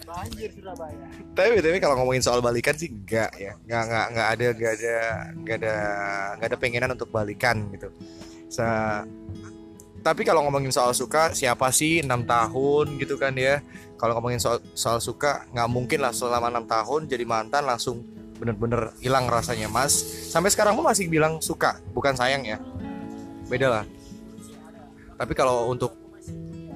Banjir 0.03 0.49
Surabaya. 0.53 1.07
Tapi 1.33 1.57
tapi 1.57 1.77
kalau 1.81 1.97
ngomongin 1.97 2.21
soal 2.21 2.43
balikan 2.43 2.77
sih 2.77 2.91
enggak 2.91 3.31
ya. 3.39 3.57
Enggak 3.65 3.81
enggak 3.87 4.05
enggak 4.11 4.27
ada 4.27 4.47
enggak 4.53 4.73
ada 4.73 4.95
enggak 5.33 5.57
ada 5.57 5.75
enggak 6.37 6.47
ada 6.49 6.57
pengenan 6.59 6.91
untuk 6.93 7.09
balikan 7.09 7.57
gitu. 7.73 7.89
Sa 8.51 9.01
tapi 10.03 10.27
kalau 10.27 10.43
ngomongin 10.43 10.69
soal 10.69 10.91
suka 10.91 11.31
siapa 11.31 11.71
sih 11.71 12.03
enam 12.03 12.27
tahun 12.27 12.99
gitu 12.99 13.15
kan 13.15 13.31
ya 13.39 13.63
kalau 14.03 14.19
ngomongin 14.19 14.35
soal 14.35 14.59
soal 14.75 14.99
suka 14.99 15.47
nggak 15.55 15.69
mungkin 15.71 16.03
lah 16.03 16.11
selama 16.11 16.51
enam 16.51 16.67
tahun 16.67 17.07
jadi 17.07 17.23
mantan 17.23 17.63
langsung 17.63 18.03
bener-bener 18.35 18.91
hilang 18.99 19.31
rasanya 19.31 19.71
mas. 19.71 19.95
Sampai 20.27 20.51
sekarang 20.51 20.75
pun 20.75 20.83
masih 20.83 21.07
bilang 21.07 21.39
suka 21.39 21.79
bukan 21.95 22.11
sayang 22.11 22.43
ya. 22.43 22.59
Beda 23.47 23.71
lah. 23.71 23.85
Tapi 25.15 25.31
kalau 25.31 25.71
untuk 25.71 25.95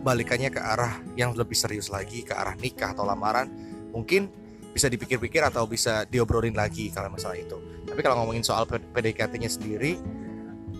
balikannya 0.08 0.48
ke 0.48 0.64
arah 0.64 1.04
yang 1.20 1.36
lebih 1.36 1.60
serius 1.60 1.92
lagi 1.92 2.24
ke 2.24 2.32
arah 2.32 2.56
nikah 2.56 2.96
atau 2.96 3.04
lamaran 3.04 3.52
mungkin 3.92 4.32
bisa 4.72 4.88
dipikir-pikir 4.88 5.44
atau 5.44 5.68
bisa 5.68 6.08
diobrolin 6.08 6.56
lagi 6.56 6.96
kalau 6.96 7.12
masalah 7.12 7.36
itu. 7.36 7.60
Tapi 7.92 8.00
kalau 8.08 8.24
ngomongin 8.24 8.48
soal 8.48 8.64
PDKT-nya 8.72 9.52
sendiri 9.52 10.00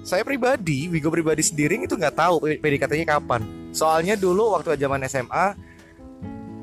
saya 0.08 0.24
pribadi 0.24 0.88
Wigo 0.88 1.12
pribadi 1.12 1.44
sendiri 1.44 1.84
itu 1.84 2.00
nggak 2.00 2.16
tahu 2.16 2.40
PDKT-nya 2.64 3.20
kapan. 3.20 3.44
Soalnya 3.76 4.16
dulu 4.16 4.56
waktu 4.56 4.80
zaman 4.80 5.04
SMA 5.12 5.67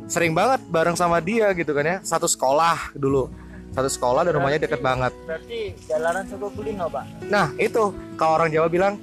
sering 0.06 0.32
banget 0.36 0.60
bareng 0.68 0.96
sama 0.96 1.20
dia 1.20 1.50
gitu 1.56 1.72
kan 1.72 1.84
ya. 1.84 1.96
Satu 2.04 2.28
sekolah 2.28 2.92
dulu. 2.96 3.30
Satu 3.74 3.90
sekolah 3.90 4.22
dan 4.22 4.38
rumahnya 4.38 4.62
deket 4.62 4.78
banget. 4.78 5.10
berarti 5.26 5.74
jalanan 5.90 6.22
Soko 6.30 6.46
Kulino 6.54 6.86
pak? 6.86 7.04
Nah 7.26 7.50
itu. 7.58 7.90
Kalau 8.14 8.32
orang 8.38 8.54
Jawa 8.54 8.70
bilang 8.70 8.94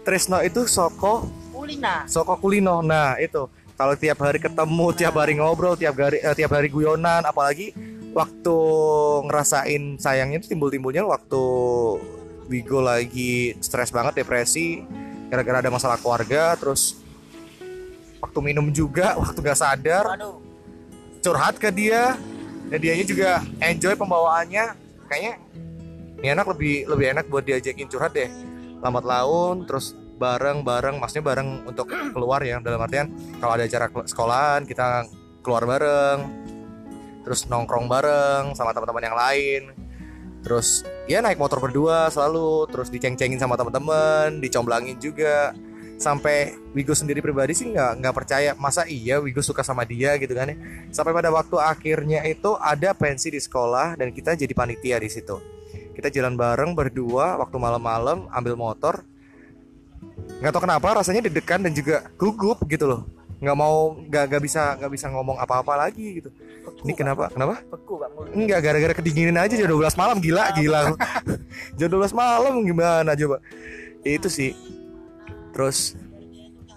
Tresno 0.00 0.40
itu 0.40 0.64
Soko 0.64 1.28
Kulina. 1.52 2.08
Soko 2.08 2.40
Kulino. 2.40 2.80
Nah, 2.80 3.20
itu. 3.20 3.44
Kalau 3.76 3.96
tiap 3.96 4.20
hari 4.20 4.40
ketemu, 4.40 4.86
tiap 4.92 5.16
hari 5.16 5.36
ngobrol, 5.40 5.72
tiap 5.72 5.96
hari 5.96 6.20
eh, 6.20 6.36
tiap 6.36 6.52
hari 6.52 6.68
guyonan, 6.68 7.24
apalagi 7.24 7.72
waktu 8.12 8.56
ngerasain 9.24 9.96
sayangnya 9.96 10.44
itu 10.44 10.52
timbul-timbulnya 10.52 11.00
waktu 11.06 11.42
Wigo 12.50 12.82
lagi 12.82 13.56
stres 13.62 13.88
banget, 13.88 14.20
depresi, 14.20 14.84
gara-gara 15.30 15.62
ada 15.64 15.70
masalah 15.70 15.96
keluarga, 15.96 16.58
terus 16.58 16.98
waktu 18.20 18.38
minum 18.44 18.68
juga, 18.70 19.16
waktu 19.16 19.38
gak 19.40 19.58
sadar, 19.58 20.04
curhat 21.24 21.56
ke 21.56 21.68
dia, 21.72 22.16
dan 22.68 22.78
dianya 22.78 23.04
juga 23.04 23.30
enjoy 23.58 23.96
pembawaannya, 23.96 24.64
kayaknya 25.08 25.34
ini 26.20 26.28
anak 26.30 26.52
lebih 26.52 26.84
lebih 26.86 27.06
enak 27.16 27.24
buat 27.32 27.44
diajakin 27.44 27.88
curhat 27.88 28.12
deh, 28.12 28.28
lambat 28.84 29.04
laun, 29.04 29.64
terus 29.64 29.96
bareng-bareng 30.20 31.00
maksudnya 31.00 31.24
bareng 31.24 31.64
untuk 31.64 31.88
keluar 31.88 32.44
ya 32.44 32.60
dalam 32.60 32.84
artian 32.84 33.08
kalau 33.40 33.56
ada 33.56 33.64
acara 33.64 33.88
sekolahan 34.04 34.68
kita 34.68 35.08
keluar 35.40 35.64
bareng. 35.64 36.18
Terus 37.24 37.48
nongkrong 37.48 37.88
bareng 37.88 38.52
sama 38.52 38.76
teman-teman 38.76 39.04
yang 39.04 39.16
lain. 39.16 39.62
Terus 40.40 40.84
ya 41.04 41.20
naik 41.20 41.40
motor 41.40 41.60
berdua 41.60 42.08
selalu. 42.12 42.68
Terus 42.68 42.88
diceng-cengin 42.92 43.40
sama 43.40 43.56
teman-teman 43.56 44.40
dicomblangin 44.40 44.96
juga 45.00 45.52
sampai 46.00 46.56
Wigo 46.72 46.96
sendiri 46.96 47.20
pribadi 47.20 47.52
sih 47.52 47.68
nggak 47.68 48.00
nggak 48.00 48.14
percaya. 48.16 48.50
Masa 48.56 48.88
iya 48.88 49.20
Wigo 49.20 49.44
suka 49.44 49.60
sama 49.60 49.84
dia 49.84 50.16
gitu 50.16 50.32
kan 50.32 50.48
ya? 50.48 50.56
Sampai 50.88 51.12
pada 51.12 51.28
waktu 51.28 51.60
akhirnya 51.60 52.24
itu 52.24 52.56
ada 52.56 52.96
pensi 52.96 53.28
di 53.28 53.38
sekolah 53.38 54.00
dan 54.00 54.08
kita 54.10 54.32
jadi 54.34 54.50
panitia 54.56 54.96
di 54.96 55.12
situ. 55.12 55.36
Kita 55.92 56.08
jalan 56.08 56.34
bareng 56.40 56.72
berdua 56.72 57.36
waktu 57.36 57.56
malam-malam 57.60 58.26
ambil 58.32 58.56
motor. 58.56 59.04
Nggak 60.40 60.56
tahu 60.56 60.62
kenapa 60.64 60.96
rasanya 60.96 61.20
deg-degan 61.28 61.60
dan 61.60 61.76
juga 61.76 62.08
gugup 62.16 62.64
gitu 62.64 62.88
loh. 62.88 63.04
Nggak 63.36 63.56
mau 63.56 64.00
nggak 64.00 64.24
nggak 64.32 64.42
bisa 64.42 64.80
nggak 64.80 64.92
bisa 64.96 65.06
ngomong 65.12 65.36
apa-apa 65.36 65.76
lagi 65.76 66.24
gitu. 66.24 66.32
Ini 66.80 66.96
kenapa? 66.96 67.28
kenapa? 67.28 67.60
Beku 67.68 68.00
pak 68.00 68.08
mulut 68.16 68.32
enggak 68.32 68.60
gara-gara 68.64 68.94
kedinginan 68.96 69.44
aja 69.44 69.52
jam 69.52 69.68
12 69.68 70.00
malam 70.00 70.16
gila 70.16 70.48
gila. 70.56 70.80
Jam 71.78 71.88
12 71.92 72.16
malam 72.16 72.64
gimana 72.64 73.12
coba? 73.12 73.36
Itu 74.00 74.32
sih 74.32 74.56
terus 75.50 75.98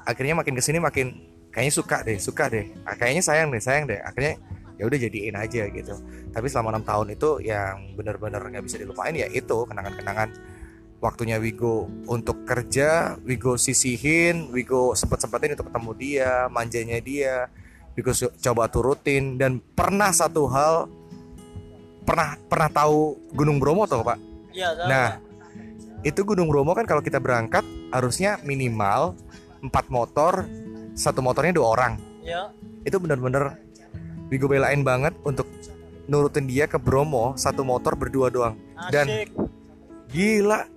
akhirnya 0.04 0.40
makin 0.40 0.54
ke 0.58 0.62
sini 0.64 0.80
makin 0.84 1.16
kayaknya 1.54 1.74
suka 1.74 1.98
deh 2.02 2.18
suka 2.18 2.50
deh. 2.50 2.66
Ah, 2.84 2.98
kayaknya 2.98 3.24
sayang 3.24 3.54
deh 3.54 3.62
sayang 3.62 3.86
deh. 3.86 4.02
Akhirnya 4.02 4.42
ya 4.76 4.84
udah 4.90 5.00
jadiin 5.00 5.36
aja 5.38 5.64
gitu. 5.70 5.96
Tapi 6.34 6.48
selama 6.50 6.74
enam 6.74 6.86
tahun 6.86 7.08
itu 7.14 7.30
yang 7.46 7.94
benar-benar 7.94 8.42
nggak 8.42 8.66
bisa 8.66 8.82
dilupain 8.82 9.14
ya 9.14 9.30
itu 9.30 9.58
kenangan-kenangan 9.70 10.34
waktunya 10.98 11.38
Wigo 11.38 11.92
untuk 12.08 12.48
kerja 12.48 13.20
Wigo 13.22 13.60
sisihin 13.60 14.50
Wigo 14.50 14.96
sempet-sempetin 14.98 15.54
untuk 15.60 15.68
ketemu 15.70 15.92
dia 16.00 16.32
manjanya 16.50 16.98
dia 17.04 17.36
Wigo 17.94 18.12
coba 18.18 18.66
turutin. 18.68 19.38
Dan 19.38 19.62
pernah 19.62 20.10
satu 20.10 20.50
hal 20.50 20.90
pernah 22.04 22.36
pernah 22.50 22.70
tahu 22.74 23.16
Gunung 23.32 23.62
Bromo 23.62 23.86
toh 23.86 24.02
Pak? 24.02 24.18
Iya 24.52 24.74
Nah. 24.90 25.33
Itu 26.04 26.22
Gunung 26.28 26.52
Bromo 26.52 26.76
kan 26.76 26.84
kalau 26.84 27.00
kita 27.00 27.18
berangkat 27.18 27.64
harusnya 27.96 28.36
minimal 28.44 29.16
empat 29.64 29.88
motor 29.88 30.44
satu 30.94 31.24
motornya 31.24 31.56
dua 31.56 31.68
orang. 31.74 31.94
Ya. 32.20 32.52
Itu 32.84 33.00
bener-bener 33.00 33.56
Wigo 34.28 34.52
belain 34.52 34.84
banget 34.84 35.16
untuk 35.24 35.48
nurutin 36.12 36.44
dia 36.44 36.68
ke 36.68 36.76
Bromo 36.76 37.40
satu 37.40 37.64
motor 37.64 37.96
berdua 37.96 38.28
doang. 38.28 38.60
Dan- 38.92 39.08
asik. 39.08 39.30
gila. 40.12 40.68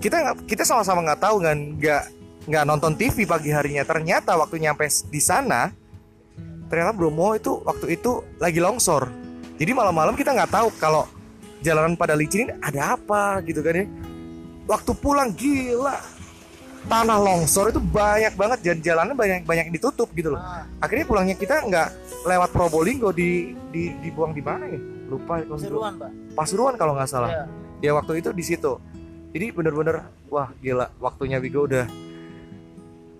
Kita 0.00 0.16
nggak 0.16 0.36
kita 0.48 0.64
sama-sama 0.64 1.04
nggak 1.04 1.20
tahu 1.20 1.36
kan 1.44 1.58
nggak 1.76 2.02
nggak 2.48 2.64
nonton 2.64 2.96
TV 2.96 3.28
pagi 3.28 3.52
harinya. 3.52 3.84
Ternyata 3.84 4.40
waktu 4.40 4.56
nyampe 4.64 4.88
di 4.88 5.20
sana 5.20 5.68
ternyata 6.72 6.96
Bromo 6.96 7.36
itu 7.36 7.60
waktu 7.60 8.00
itu 8.00 8.24
lagi 8.40 8.56
longsor. 8.64 9.12
Jadi 9.60 9.76
malam-malam 9.76 10.16
kita 10.16 10.32
nggak 10.32 10.52
tahu 10.56 10.68
kalau 10.80 11.04
jalanan 11.60 11.92
pada 11.92 12.16
licin 12.16 12.48
ini 12.48 12.52
ada 12.64 12.96
apa 12.96 13.44
gitu 13.44 13.60
kan 13.60 13.84
ya 13.84 13.86
waktu 14.70 14.92
pulang 14.94 15.34
gila. 15.34 15.98
Tanah 16.80 17.20
longsor 17.20 17.68
itu 17.68 17.76
banyak 17.82 18.32
banget 18.40 18.58
dan 18.64 18.78
jalanan 18.80 19.12
banyak 19.12 19.44
banyak 19.44 19.68
yang 19.68 19.76
ditutup 19.76 20.08
gitu 20.16 20.32
loh. 20.32 20.40
Ah, 20.40 20.64
akhirnya 20.80 21.04
pulangnya 21.04 21.36
kita 21.36 21.60
nggak 21.68 21.88
lewat 22.24 22.48
Probolinggo 22.56 23.12
di, 23.12 23.52
di 23.68 23.92
dibuang 24.00 24.32
di 24.32 24.40
mana 24.40 24.64
ya? 24.64 24.80
Lupa 25.12 25.44
pak. 25.44 26.10
Pasuruan 26.32 26.74
kalau 26.80 26.96
nggak 26.96 27.10
salah. 27.10 27.28
Iya. 27.28 27.44
ya 27.84 27.90
waktu 27.92 28.24
itu 28.24 28.32
di 28.32 28.44
situ. 28.46 28.80
Jadi 29.36 29.46
bener-bener 29.52 30.08
wah 30.32 30.48
gila 30.64 30.88
waktunya 30.96 31.36
Wigo 31.36 31.68
udah 31.68 31.84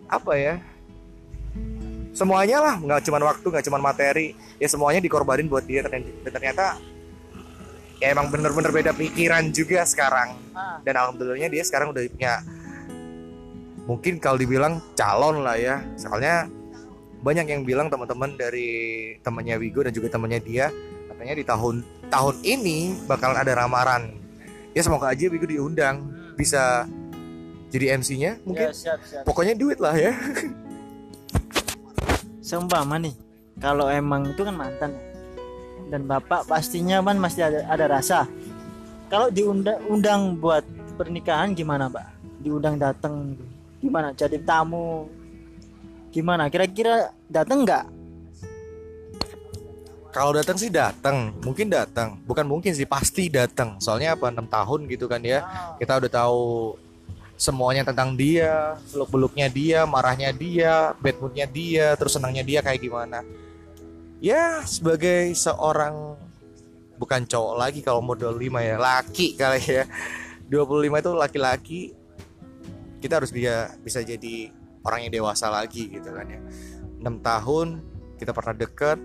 apa 0.09 0.33
ya? 0.41 0.55
Semuanya 2.17 2.65
lah 2.65 2.75
nggak 2.81 3.01
cuman 3.13 3.23
waktu 3.29 3.45
nggak 3.45 3.65
cuman 3.69 3.83
materi. 3.85 4.33
Ya 4.57 4.73
semuanya 4.73 5.05
dikorbanin 5.05 5.53
buat 5.53 5.69
dia 5.69 5.85
dan 5.85 6.01
ternyata 6.25 6.81
ya 8.01 8.17
emang 8.17 8.33
bener-bener 8.33 8.73
beda 8.73 8.93
pikiran 8.97 9.53
juga 9.53 9.85
sekarang. 9.85 10.33
Ah, 10.57 10.81
dan 10.81 10.97
alhamdulillahnya 10.97 11.53
dia 11.53 11.63
sekarang 11.63 11.93
udah 11.93 12.03
punya 12.09 12.41
mungkin 13.85 14.17
kalau 14.17 14.41
dibilang 14.41 14.81
calon 14.97 15.45
lah 15.45 15.61
ya. 15.61 15.85
Soalnya 16.01 16.49
banyak 17.21 17.47
yang 17.53 17.63
bilang 17.69 17.93
teman-teman 17.93 18.33
dari 18.41 19.13
temannya 19.21 19.61
Wigo 19.61 19.85
dan 19.85 19.93
juga 19.93 20.09
temannya 20.17 20.41
dia 20.41 20.73
katanya 21.13 21.35
di 21.37 21.45
tahun 21.45 21.85
tahun 22.09 22.37
ini 22.41 23.05
bakalan 23.05 23.37
ada 23.37 23.53
ramaran. 23.53 24.17
Ya 24.73 24.81
semoga 24.81 25.13
aja 25.13 25.29
Wigo 25.29 25.45
diundang 25.45 26.09
bisa 26.41 26.89
jadi 27.69 28.01
MC-nya 28.01 28.41
mungkin. 28.49 28.73
Ya, 28.73 28.75
siap 28.75 29.05
siap. 29.05 29.29
Pokoknya 29.29 29.53
duit 29.53 29.77
lah 29.77 29.93
ya. 29.93 30.17
Seumpama 32.41 32.97
nih 32.97 33.13
kalau 33.61 33.93
emang 33.93 34.33
itu 34.33 34.41
kan 34.41 34.57
mantan 34.57 34.97
ya 34.97 35.10
dan 35.90 36.07
bapak 36.07 36.46
pastinya 36.46 37.03
kan 37.03 37.18
masih 37.18 37.42
ada, 37.50 37.61
ada 37.66 37.87
rasa 37.90 38.24
kalau 39.11 39.29
diundang 39.29 39.83
undang 39.90 40.38
buat 40.38 40.62
pernikahan 40.94 41.53
gimana 41.53 41.90
pak 41.90 42.07
diundang 42.40 42.79
datang 42.79 43.35
gimana 43.83 44.14
jadi 44.14 44.38
tamu 44.40 45.11
gimana 46.14 46.46
kira-kira 46.46 47.11
datang 47.26 47.66
nggak 47.66 47.87
Kalau 50.11 50.35
datang 50.35 50.59
sih 50.59 50.74
datang, 50.74 51.31
mungkin 51.46 51.70
datang. 51.70 52.18
Bukan 52.26 52.42
mungkin 52.42 52.74
sih, 52.74 52.83
pasti 52.83 53.31
datang. 53.31 53.79
Soalnya 53.79 54.18
apa? 54.18 54.26
6 54.26 54.42
tahun 54.50 54.81
gitu 54.90 55.07
kan 55.07 55.22
ya. 55.22 55.46
Kita 55.79 56.03
udah 56.03 56.11
tahu 56.11 56.74
semuanya 57.40 57.88
tentang 57.88 58.12
dia, 58.18 58.76
beluk-beluknya 58.92 59.48
dia, 59.48 59.88
marahnya 59.88 60.29
dia, 60.35 60.92
bad 61.00 61.16
moodnya 61.22 61.46
dia, 61.48 61.96
terus 61.96 62.12
senangnya 62.12 62.44
dia 62.44 62.61
kayak 62.61 62.85
gimana. 62.85 63.24
Ya, 64.21 64.61
sebagai 64.69 65.33
seorang 65.33 66.13
bukan 67.01 67.25
cowok 67.25 67.55
lagi 67.57 67.81
kalau 67.81 68.05
umur 68.05 68.21
25 68.21 68.61
ya, 68.61 68.77
laki 68.77 69.33
kali 69.33 69.65
ya. 69.65 69.85
25 70.53 71.01
itu 71.01 71.11
laki-laki 71.17 71.81
kita 73.01 73.17
harus 73.17 73.33
dia 73.33 73.73
bisa 73.81 74.05
jadi 74.05 74.53
orang 74.85 75.09
yang 75.09 75.25
dewasa 75.25 75.49
lagi 75.49 75.89
gitu 75.89 76.13
kan 76.13 76.29
ya. 76.29 76.41
6 77.01 77.09
tahun 77.25 77.81
kita 78.21 78.37
pernah 78.37 78.53
deket, 78.53 78.99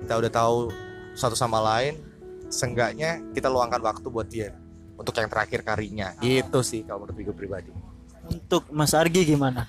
kita 0.00 0.14
udah 0.16 0.32
tahu 0.32 0.72
satu 1.12 1.36
sama 1.36 1.60
lain, 1.60 2.00
seenggaknya 2.48 3.20
kita 3.36 3.52
luangkan 3.52 3.84
waktu 3.84 4.08
buat 4.08 4.32
dia 4.32 4.56
untuk 4.96 5.12
yang 5.12 5.28
terakhir 5.28 5.60
kalinya. 5.60 6.16
Gitu 6.24 6.58
sih 6.64 6.88
kalau 6.88 7.04
menurut 7.04 7.20
gue 7.20 7.36
pribadi. 7.36 7.70
untuk 8.28 8.68
Mas 8.68 8.92
Argi 8.92 9.24
gimana 9.24 9.64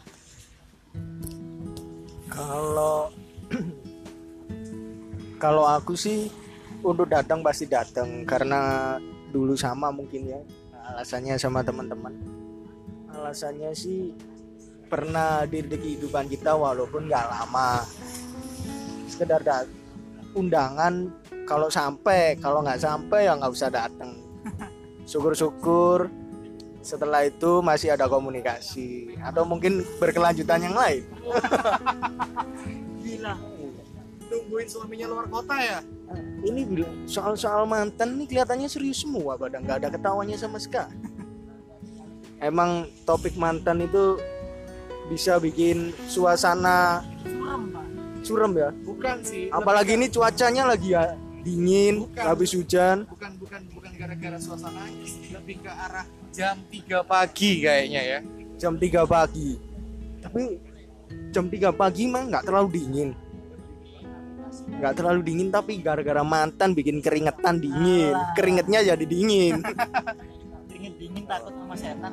Kalau 2.27 3.07
kalau 5.39 5.63
aku 5.63 5.95
sih 5.95 6.27
untuk 6.83 7.07
datang 7.07 7.39
pasti 7.39 7.65
datang. 7.65 8.27
Karena 8.27 8.93
dulu 9.31 9.55
sama 9.55 9.89
mungkin 9.89 10.27
ya 10.27 10.39
alasannya 10.93 11.39
sama 11.39 11.63
teman-teman. 11.63 12.13
Alasannya 13.09 13.71
sih 13.73 14.13
pernah 14.91 15.47
di 15.47 15.63
di 15.63 15.77
kehidupan 15.79 16.27
kita 16.27 16.53
walaupun 16.53 17.07
nggak 17.07 17.25
lama. 17.31 17.87
Sekedar 19.07 19.41
dat 19.41 19.65
undangan 20.37 21.09
kalau 21.49 21.71
sampai 21.71 22.37
kalau 22.37 22.61
nggak 22.61 22.83
sampai 22.83 23.25
ya 23.25 23.33
nggak 23.39 23.53
usah 23.55 23.71
datang. 23.71 24.19
Syukur-syukur 25.09 26.11
setelah 26.79 27.25
itu 27.25 27.59
masih 27.65 27.95
ada 27.97 28.05
komunikasi. 28.05 29.17
Atau 29.23 29.43
mungkin 29.47 29.81
berkelanjutan 29.97 30.69
yang 30.69 30.77
lain. 30.77 31.03
Gila 33.03 33.58
Nungguin 34.49 34.65
suaminya 34.65 35.05
luar 35.05 35.29
kota 35.29 35.61
ya? 35.61 35.77
ini 36.41 36.65
bilang 36.65 37.05
soal-soal 37.05 37.69
mantan 37.69 38.17
nih 38.17 38.25
kelihatannya 38.25 38.65
serius 38.65 39.05
semua 39.05 39.37
padahal 39.37 39.61
nggak 39.61 39.77
ada 39.77 39.89
ketawanya 39.93 40.41
sama 40.41 40.57
sekali 40.57 40.89
emang 42.49 42.89
topik 43.05 43.37
mantan 43.37 43.85
itu 43.85 44.17
bisa 45.05 45.37
bikin 45.37 45.93
suasana 46.09 47.05
suram 48.25 48.57
ya 48.57 48.73
Bukan 48.81 49.21
sih. 49.21 49.53
apalagi 49.53 50.01
ini 50.01 50.09
cuacanya 50.09 50.65
lagi 50.65 50.97
ya 50.97 51.13
dingin 51.45 52.09
Bukan. 52.09 52.23
habis 52.25 52.57
hujan 52.57 53.05
bukan 53.05 53.31
bukan 53.37 53.61
bukan 53.69 53.91
gara-gara 54.01 54.41
suasananya 54.41 55.05
sih, 55.05 55.29
lebih 55.29 55.61
ke 55.61 55.69
arah 55.69 56.09
jam 56.33 56.57
3 56.73 57.05
pagi 57.05 57.61
kayaknya 57.61 58.01
ya. 58.01 58.19
jam 58.57 58.73
3 58.81 59.05
pagi 59.05 59.61
tapi 60.25 60.57
jam 61.29 61.45
3 61.45 61.69
pagi 61.69 62.09
mah 62.09 62.25
nggak 62.33 62.49
terlalu 62.49 62.81
dingin 62.81 63.09
nggak 64.67 64.93
terlalu 64.95 65.19
dingin 65.25 65.49
tapi 65.49 65.79
gara-gara 65.79 66.23
mantan 66.23 66.75
bikin 66.75 66.99
keringetan 66.99 67.59
dingin. 67.59 68.13
Alah. 68.15 68.33
keringetnya 68.35 68.79
jadi 68.95 69.05
dingin. 69.05 69.63
Dingin 70.69 70.93
dingin 70.95 71.23
takut 71.27 71.51
sama 71.51 71.75
setan 71.75 72.11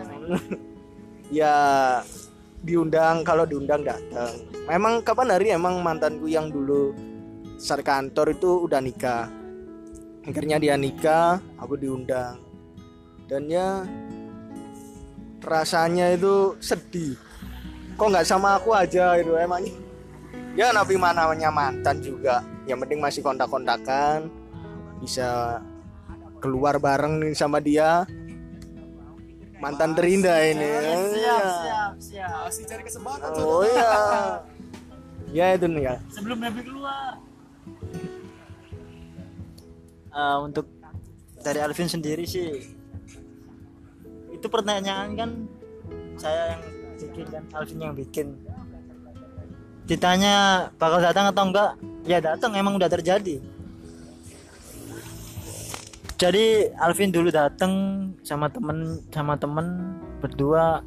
ya 1.38 1.54
diundang 2.66 3.22
kalau 3.22 3.46
diundang 3.46 3.82
datang 3.86 4.34
memang 4.66 5.02
kapan 5.02 5.28
hari 5.30 5.54
emang 5.54 5.78
mantanku 5.82 6.26
yang 6.26 6.50
dulu 6.50 6.90
sar 7.56 7.80
kantor 7.84 8.34
itu 8.34 8.50
udah 8.66 8.80
nikah. 8.82 9.30
Akhirnya 10.26 10.58
dia 10.58 10.74
nikah 10.74 11.38
aku 11.60 11.78
diundang. 11.78 12.42
Dan 13.30 13.46
ya 13.46 13.86
rasanya 15.46 16.10
itu 16.10 16.58
sedih. 16.58 17.14
Kok 17.94 18.10
nggak 18.10 18.26
sama 18.26 18.58
aku 18.58 18.74
aja 18.74 19.14
itu 19.16 19.30
emangnya 19.38 19.85
ya 20.56 20.72
tapi 20.72 20.96
mana 20.96 21.28
namanya 21.28 21.52
mantan 21.52 22.00
juga. 22.00 22.40
Yang 22.64 22.78
penting 22.88 23.00
masih 23.00 23.20
kontak-kontakan. 23.22 24.26
Bisa 24.98 25.60
keluar 26.40 26.80
bareng 26.80 27.20
nih 27.20 27.36
sama 27.36 27.60
dia. 27.60 28.08
Mantan 29.56 29.96
terindah 29.96 30.36
ini. 30.42 30.68
siap 30.68 31.12
Iya. 31.16 31.36
siap 31.40 31.92
siap 31.96 32.40
Masih 32.48 32.64
cari 32.68 32.82
kesempatan. 32.84 33.28
oh 33.40 33.64
ya 33.64 33.92
ya 35.32 35.46
itu 35.56 35.66
nih 35.68 35.82
ya. 35.92 35.94
Sebelum 36.12 36.38
Nabi 36.40 36.60
keluar. 36.60 37.12
Eh, 40.16 40.38
untuk 40.40 40.64
dari 41.44 41.60
Alvin 41.60 41.86
sendiri 41.86 42.24
sih 42.24 42.72
itu 44.32 44.46
pertanyaan 44.48 45.12
kan 45.14 45.30
saya 46.16 46.56
yang 46.56 46.62
bikin 46.98 47.26
kan 47.28 47.42
Alvin 47.52 47.78
yang 47.78 47.94
bikin 47.94 48.26
ditanya 49.86 50.68
bakal 50.76 50.98
datang 50.98 51.30
atau 51.30 51.42
enggak. 51.46 51.70
Ya 52.06 52.18
datang 52.22 52.54
emang 52.54 52.78
udah 52.78 52.90
terjadi. 52.90 53.42
Jadi 56.16 56.72
Alvin 56.80 57.12
dulu 57.12 57.28
datang 57.28 57.72
sama 58.22 58.50
temen 58.50 59.02
sama 59.10 59.34
temen 59.38 59.98
berdua. 60.22 60.82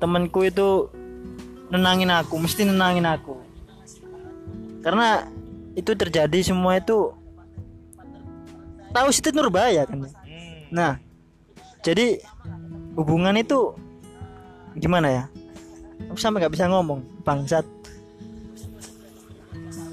Temenku 0.00 0.48
itu 0.48 0.88
nenangin 1.68 2.10
aku 2.10 2.40
mesti 2.40 2.66
nenangin 2.66 3.06
aku. 3.06 3.36
Karena 4.80 5.28
itu 5.76 5.92
terjadi 5.92 6.40
semua 6.40 6.80
itu 6.80 7.12
tahu 8.90 9.08
situ 9.14 9.30
Nurbaya 9.30 9.86
kan? 9.86 10.02
Ya? 10.02 10.12
nah 10.70 10.92
jadi 11.82 12.22
hubungan 12.94 13.34
itu 13.38 13.74
gimana 14.78 15.08
ya? 15.10 15.24
Aku 16.10 16.18
sampai 16.18 16.42
nggak 16.42 16.54
bisa 16.56 16.66
ngomong 16.66 17.04
bangsat 17.22 17.62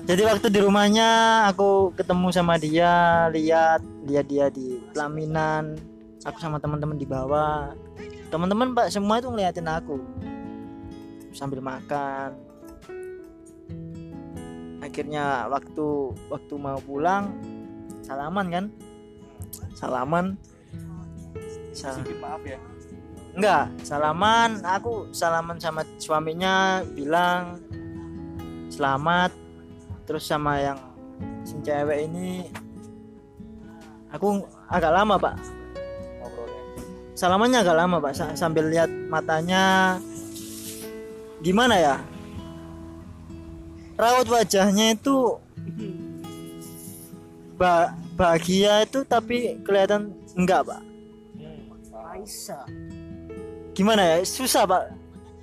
jadi 0.08 0.24
waktu 0.24 0.48
di 0.48 0.60
rumahnya 0.63 1.10
aku 1.52 1.91
ketemu 1.91 2.32
sama 2.32 2.56
dia 2.56 3.28
lihat 3.28 3.84
lihat 4.08 4.26
dia 4.32 4.48
di 4.48 4.80
pelaminan 4.96 5.76
aku 6.24 6.38
sama 6.39 6.60
teman-teman 6.60 7.00
di 7.00 7.08
bawah. 7.08 7.72
Teman-teman 8.28 8.76
pak 8.76 8.91
semua 8.91 9.20
itu 9.24 9.32
ngeliatin 9.32 9.67
aku. 9.67 10.00
Sambil 11.32 11.63
makan. 11.63 12.36
Akhirnya 14.84 15.48
waktu 15.52 15.88
waktu 16.32 16.54
mau 16.60 16.80
pulang 16.84 17.36
salaman 18.04 18.48
kan? 18.52 18.65
Salaman. 19.76 20.36
Sa- 21.72 21.93
Sedikit 21.96 22.20
maaf 22.24 22.43
ya. 22.43 22.60
enggak 23.38 23.70
salaman. 23.86 24.60
Aku 24.65 25.12
salaman 25.13 25.62
sama 25.62 25.86
suaminya 26.02 26.82
bilang 26.98 27.62
selamat 28.67 29.30
terus 30.08 30.24
sama 30.24 30.56
yang 30.63 30.80
si 31.43 31.60
cewek 31.60 32.08
ini 32.08 32.48
aku 34.08 34.39
agak 34.72 34.96
lama 34.96 35.20
pak. 35.20 35.36
Ngobrolnya. 36.24 36.62
salamannya 37.12 37.60
agak 37.60 37.76
lama 37.76 37.98
pak 38.00 38.13
sa- 38.15 38.38
sambil 38.39 38.72
lihat 38.72 38.88
matanya. 39.12 40.00
Gimana 41.43 41.76
ya? 41.76 41.96
Raut 44.00 44.26
wajahnya 44.32 44.96
itu 44.96 45.36
ba- 47.60 47.91
bahagia 48.15 48.88
itu 48.88 49.04
tapi 49.04 49.60
kelihatan 49.67 50.15
enggak 50.39 50.63
pak. 50.63 50.82
Aisyah 52.15 52.63
gimana 53.76 54.02
ya? 54.02 54.15
Susah 54.24 54.63
pak. 54.63 54.89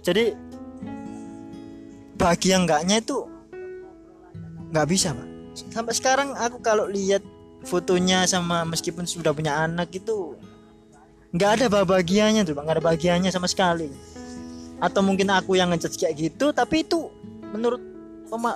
Jadi 0.00 0.32
bahagia 2.16 2.58
enggaknya 2.58 2.98
itu 2.98 3.33
nggak 4.74 4.90
bisa 4.90 5.14
pak. 5.14 5.28
Sampai 5.70 5.94
sekarang 5.94 6.34
aku 6.34 6.58
kalau 6.58 6.90
lihat 6.90 7.22
fotonya 7.62 8.26
sama 8.26 8.66
meskipun 8.66 9.06
sudah 9.06 9.30
punya 9.30 9.54
anak 9.62 9.94
itu 9.94 10.34
nggak 11.30 11.50
ada 11.62 11.66
bahagianya 11.86 12.42
tuh 12.42 12.58
nggak 12.58 12.82
ada 12.82 12.84
bahagianya 12.84 13.30
sama 13.30 13.46
sekali. 13.46 13.86
Atau 14.82 15.06
mungkin 15.06 15.30
aku 15.30 15.54
yang 15.54 15.70
ngejudge 15.70 15.94
kayak 15.94 16.18
gitu 16.18 16.50
tapi 16.50 16.82
itu 16.82 17.06
menurut 17.54 17.78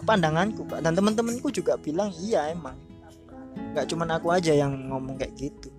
pandanganku 0.03 0.67
pak. 0.67 0.83
Dan 0.83 0.99
teman-temanku 0.99 1.55
juga 1.55 1.79
bilang 1.79 2.11
iya 2.19 2.51
emang. 2.51 2.75
Nggak 3.55 3.87
cuman 3.95 4.19
aku 4.19 4.35
aja 4.35 4.51
yang 4.51 4.75
ngomong 4.91 5.15
kayak 5.23 5.39
gitu. 5.39 5.71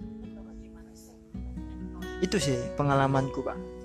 Itu 2.23 2.39
sih 2.39 2.55
pengalamanku 2.79 3.43
pak 3.43 3.78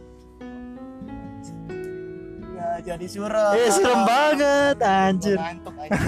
jadi 2.84 3.06
surah. 3.08 3.56
eh 3.56 3.70
serem 3.72 4.02
banget 4.04 4.76
anjir. 4.84 5.38
Ngantuk 5.40 5.74
aja. 5.80 5.98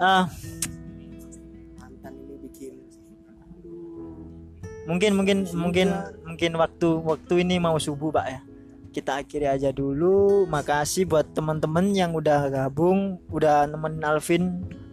ah. 0.08 0.24
Mungkin 4.82 5.14
mungkin 5.14 5.46
mungkin 5.46 5.46
mungkin 5.54 5.88
mungkin 6.26 6.50
waktu 6.58 6.88
waktu 7.06 7.34
ini 7.46 7.60
mau 7.62 7.76
subuh 7.78 8.10
pak 8.10 8.26
ya. 8.26 8.40
Kita 8.92 9.22
akhiri 9.22 9.46
aja 9.46 9.70
dulu. 9.70 10.48
Makasih 10.48 11.06
buat 11.06 11.30
teman-teman 11.36 11.92
yang 11.94 12.16
udah 12.16 12.50
gabung 12.50 13.20
udah 13.30 13.68
nemenin 13.68 14.02
Alvin 14.02 14.42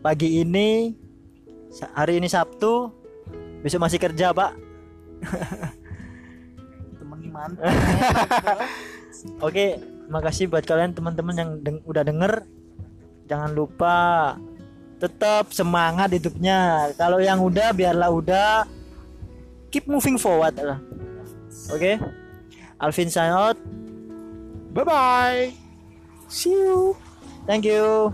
pagi 0.04 0.44
ini. 0.46 0.94
Hari 1.96 2.22
ini 2.22 2.28
Sabtu. 2.30 2.92
Besok 3.66 3.82
masih 3.82 4.00
kerja 4.00 4.32
pak. 4.36 4.52
Temen 7.00 7.20
mantap 7.32 7.68
oke 9.46 9.99
makasih 10.10 10.50
buat 10.50 10.66
kalian 10.66 10.92
teman-teman 10.92 11.36
yang 11.38 11.52
deng- 11.62 11.86
udah 11.86 12.04
denger 12.04 12.44
jangan 13.30 13.52
lupa 13.54 13.98
tetap 15.00 15.54
semangat 15.56 16.12
hidupnya 16.12 16.92
kalau 16.98 17.22
yang 17.22 17.40
udah 17.40 17.72
biarlah 17.72 18.10
udah 18.12 18.68
keep 19.70 19.86
moving 19.86 20.18
forward 20.18 20.58
oke 21.72 21.94
Alvin 22.82 23.08
sign 23.08 23.32
out 23.32 23.60
Bye 24.70 24.86
bye. 24.86 25.54
See 26.30 26.54
you. 26.54 26.94
Thank 27.50 27.66
you. 27.66 28.14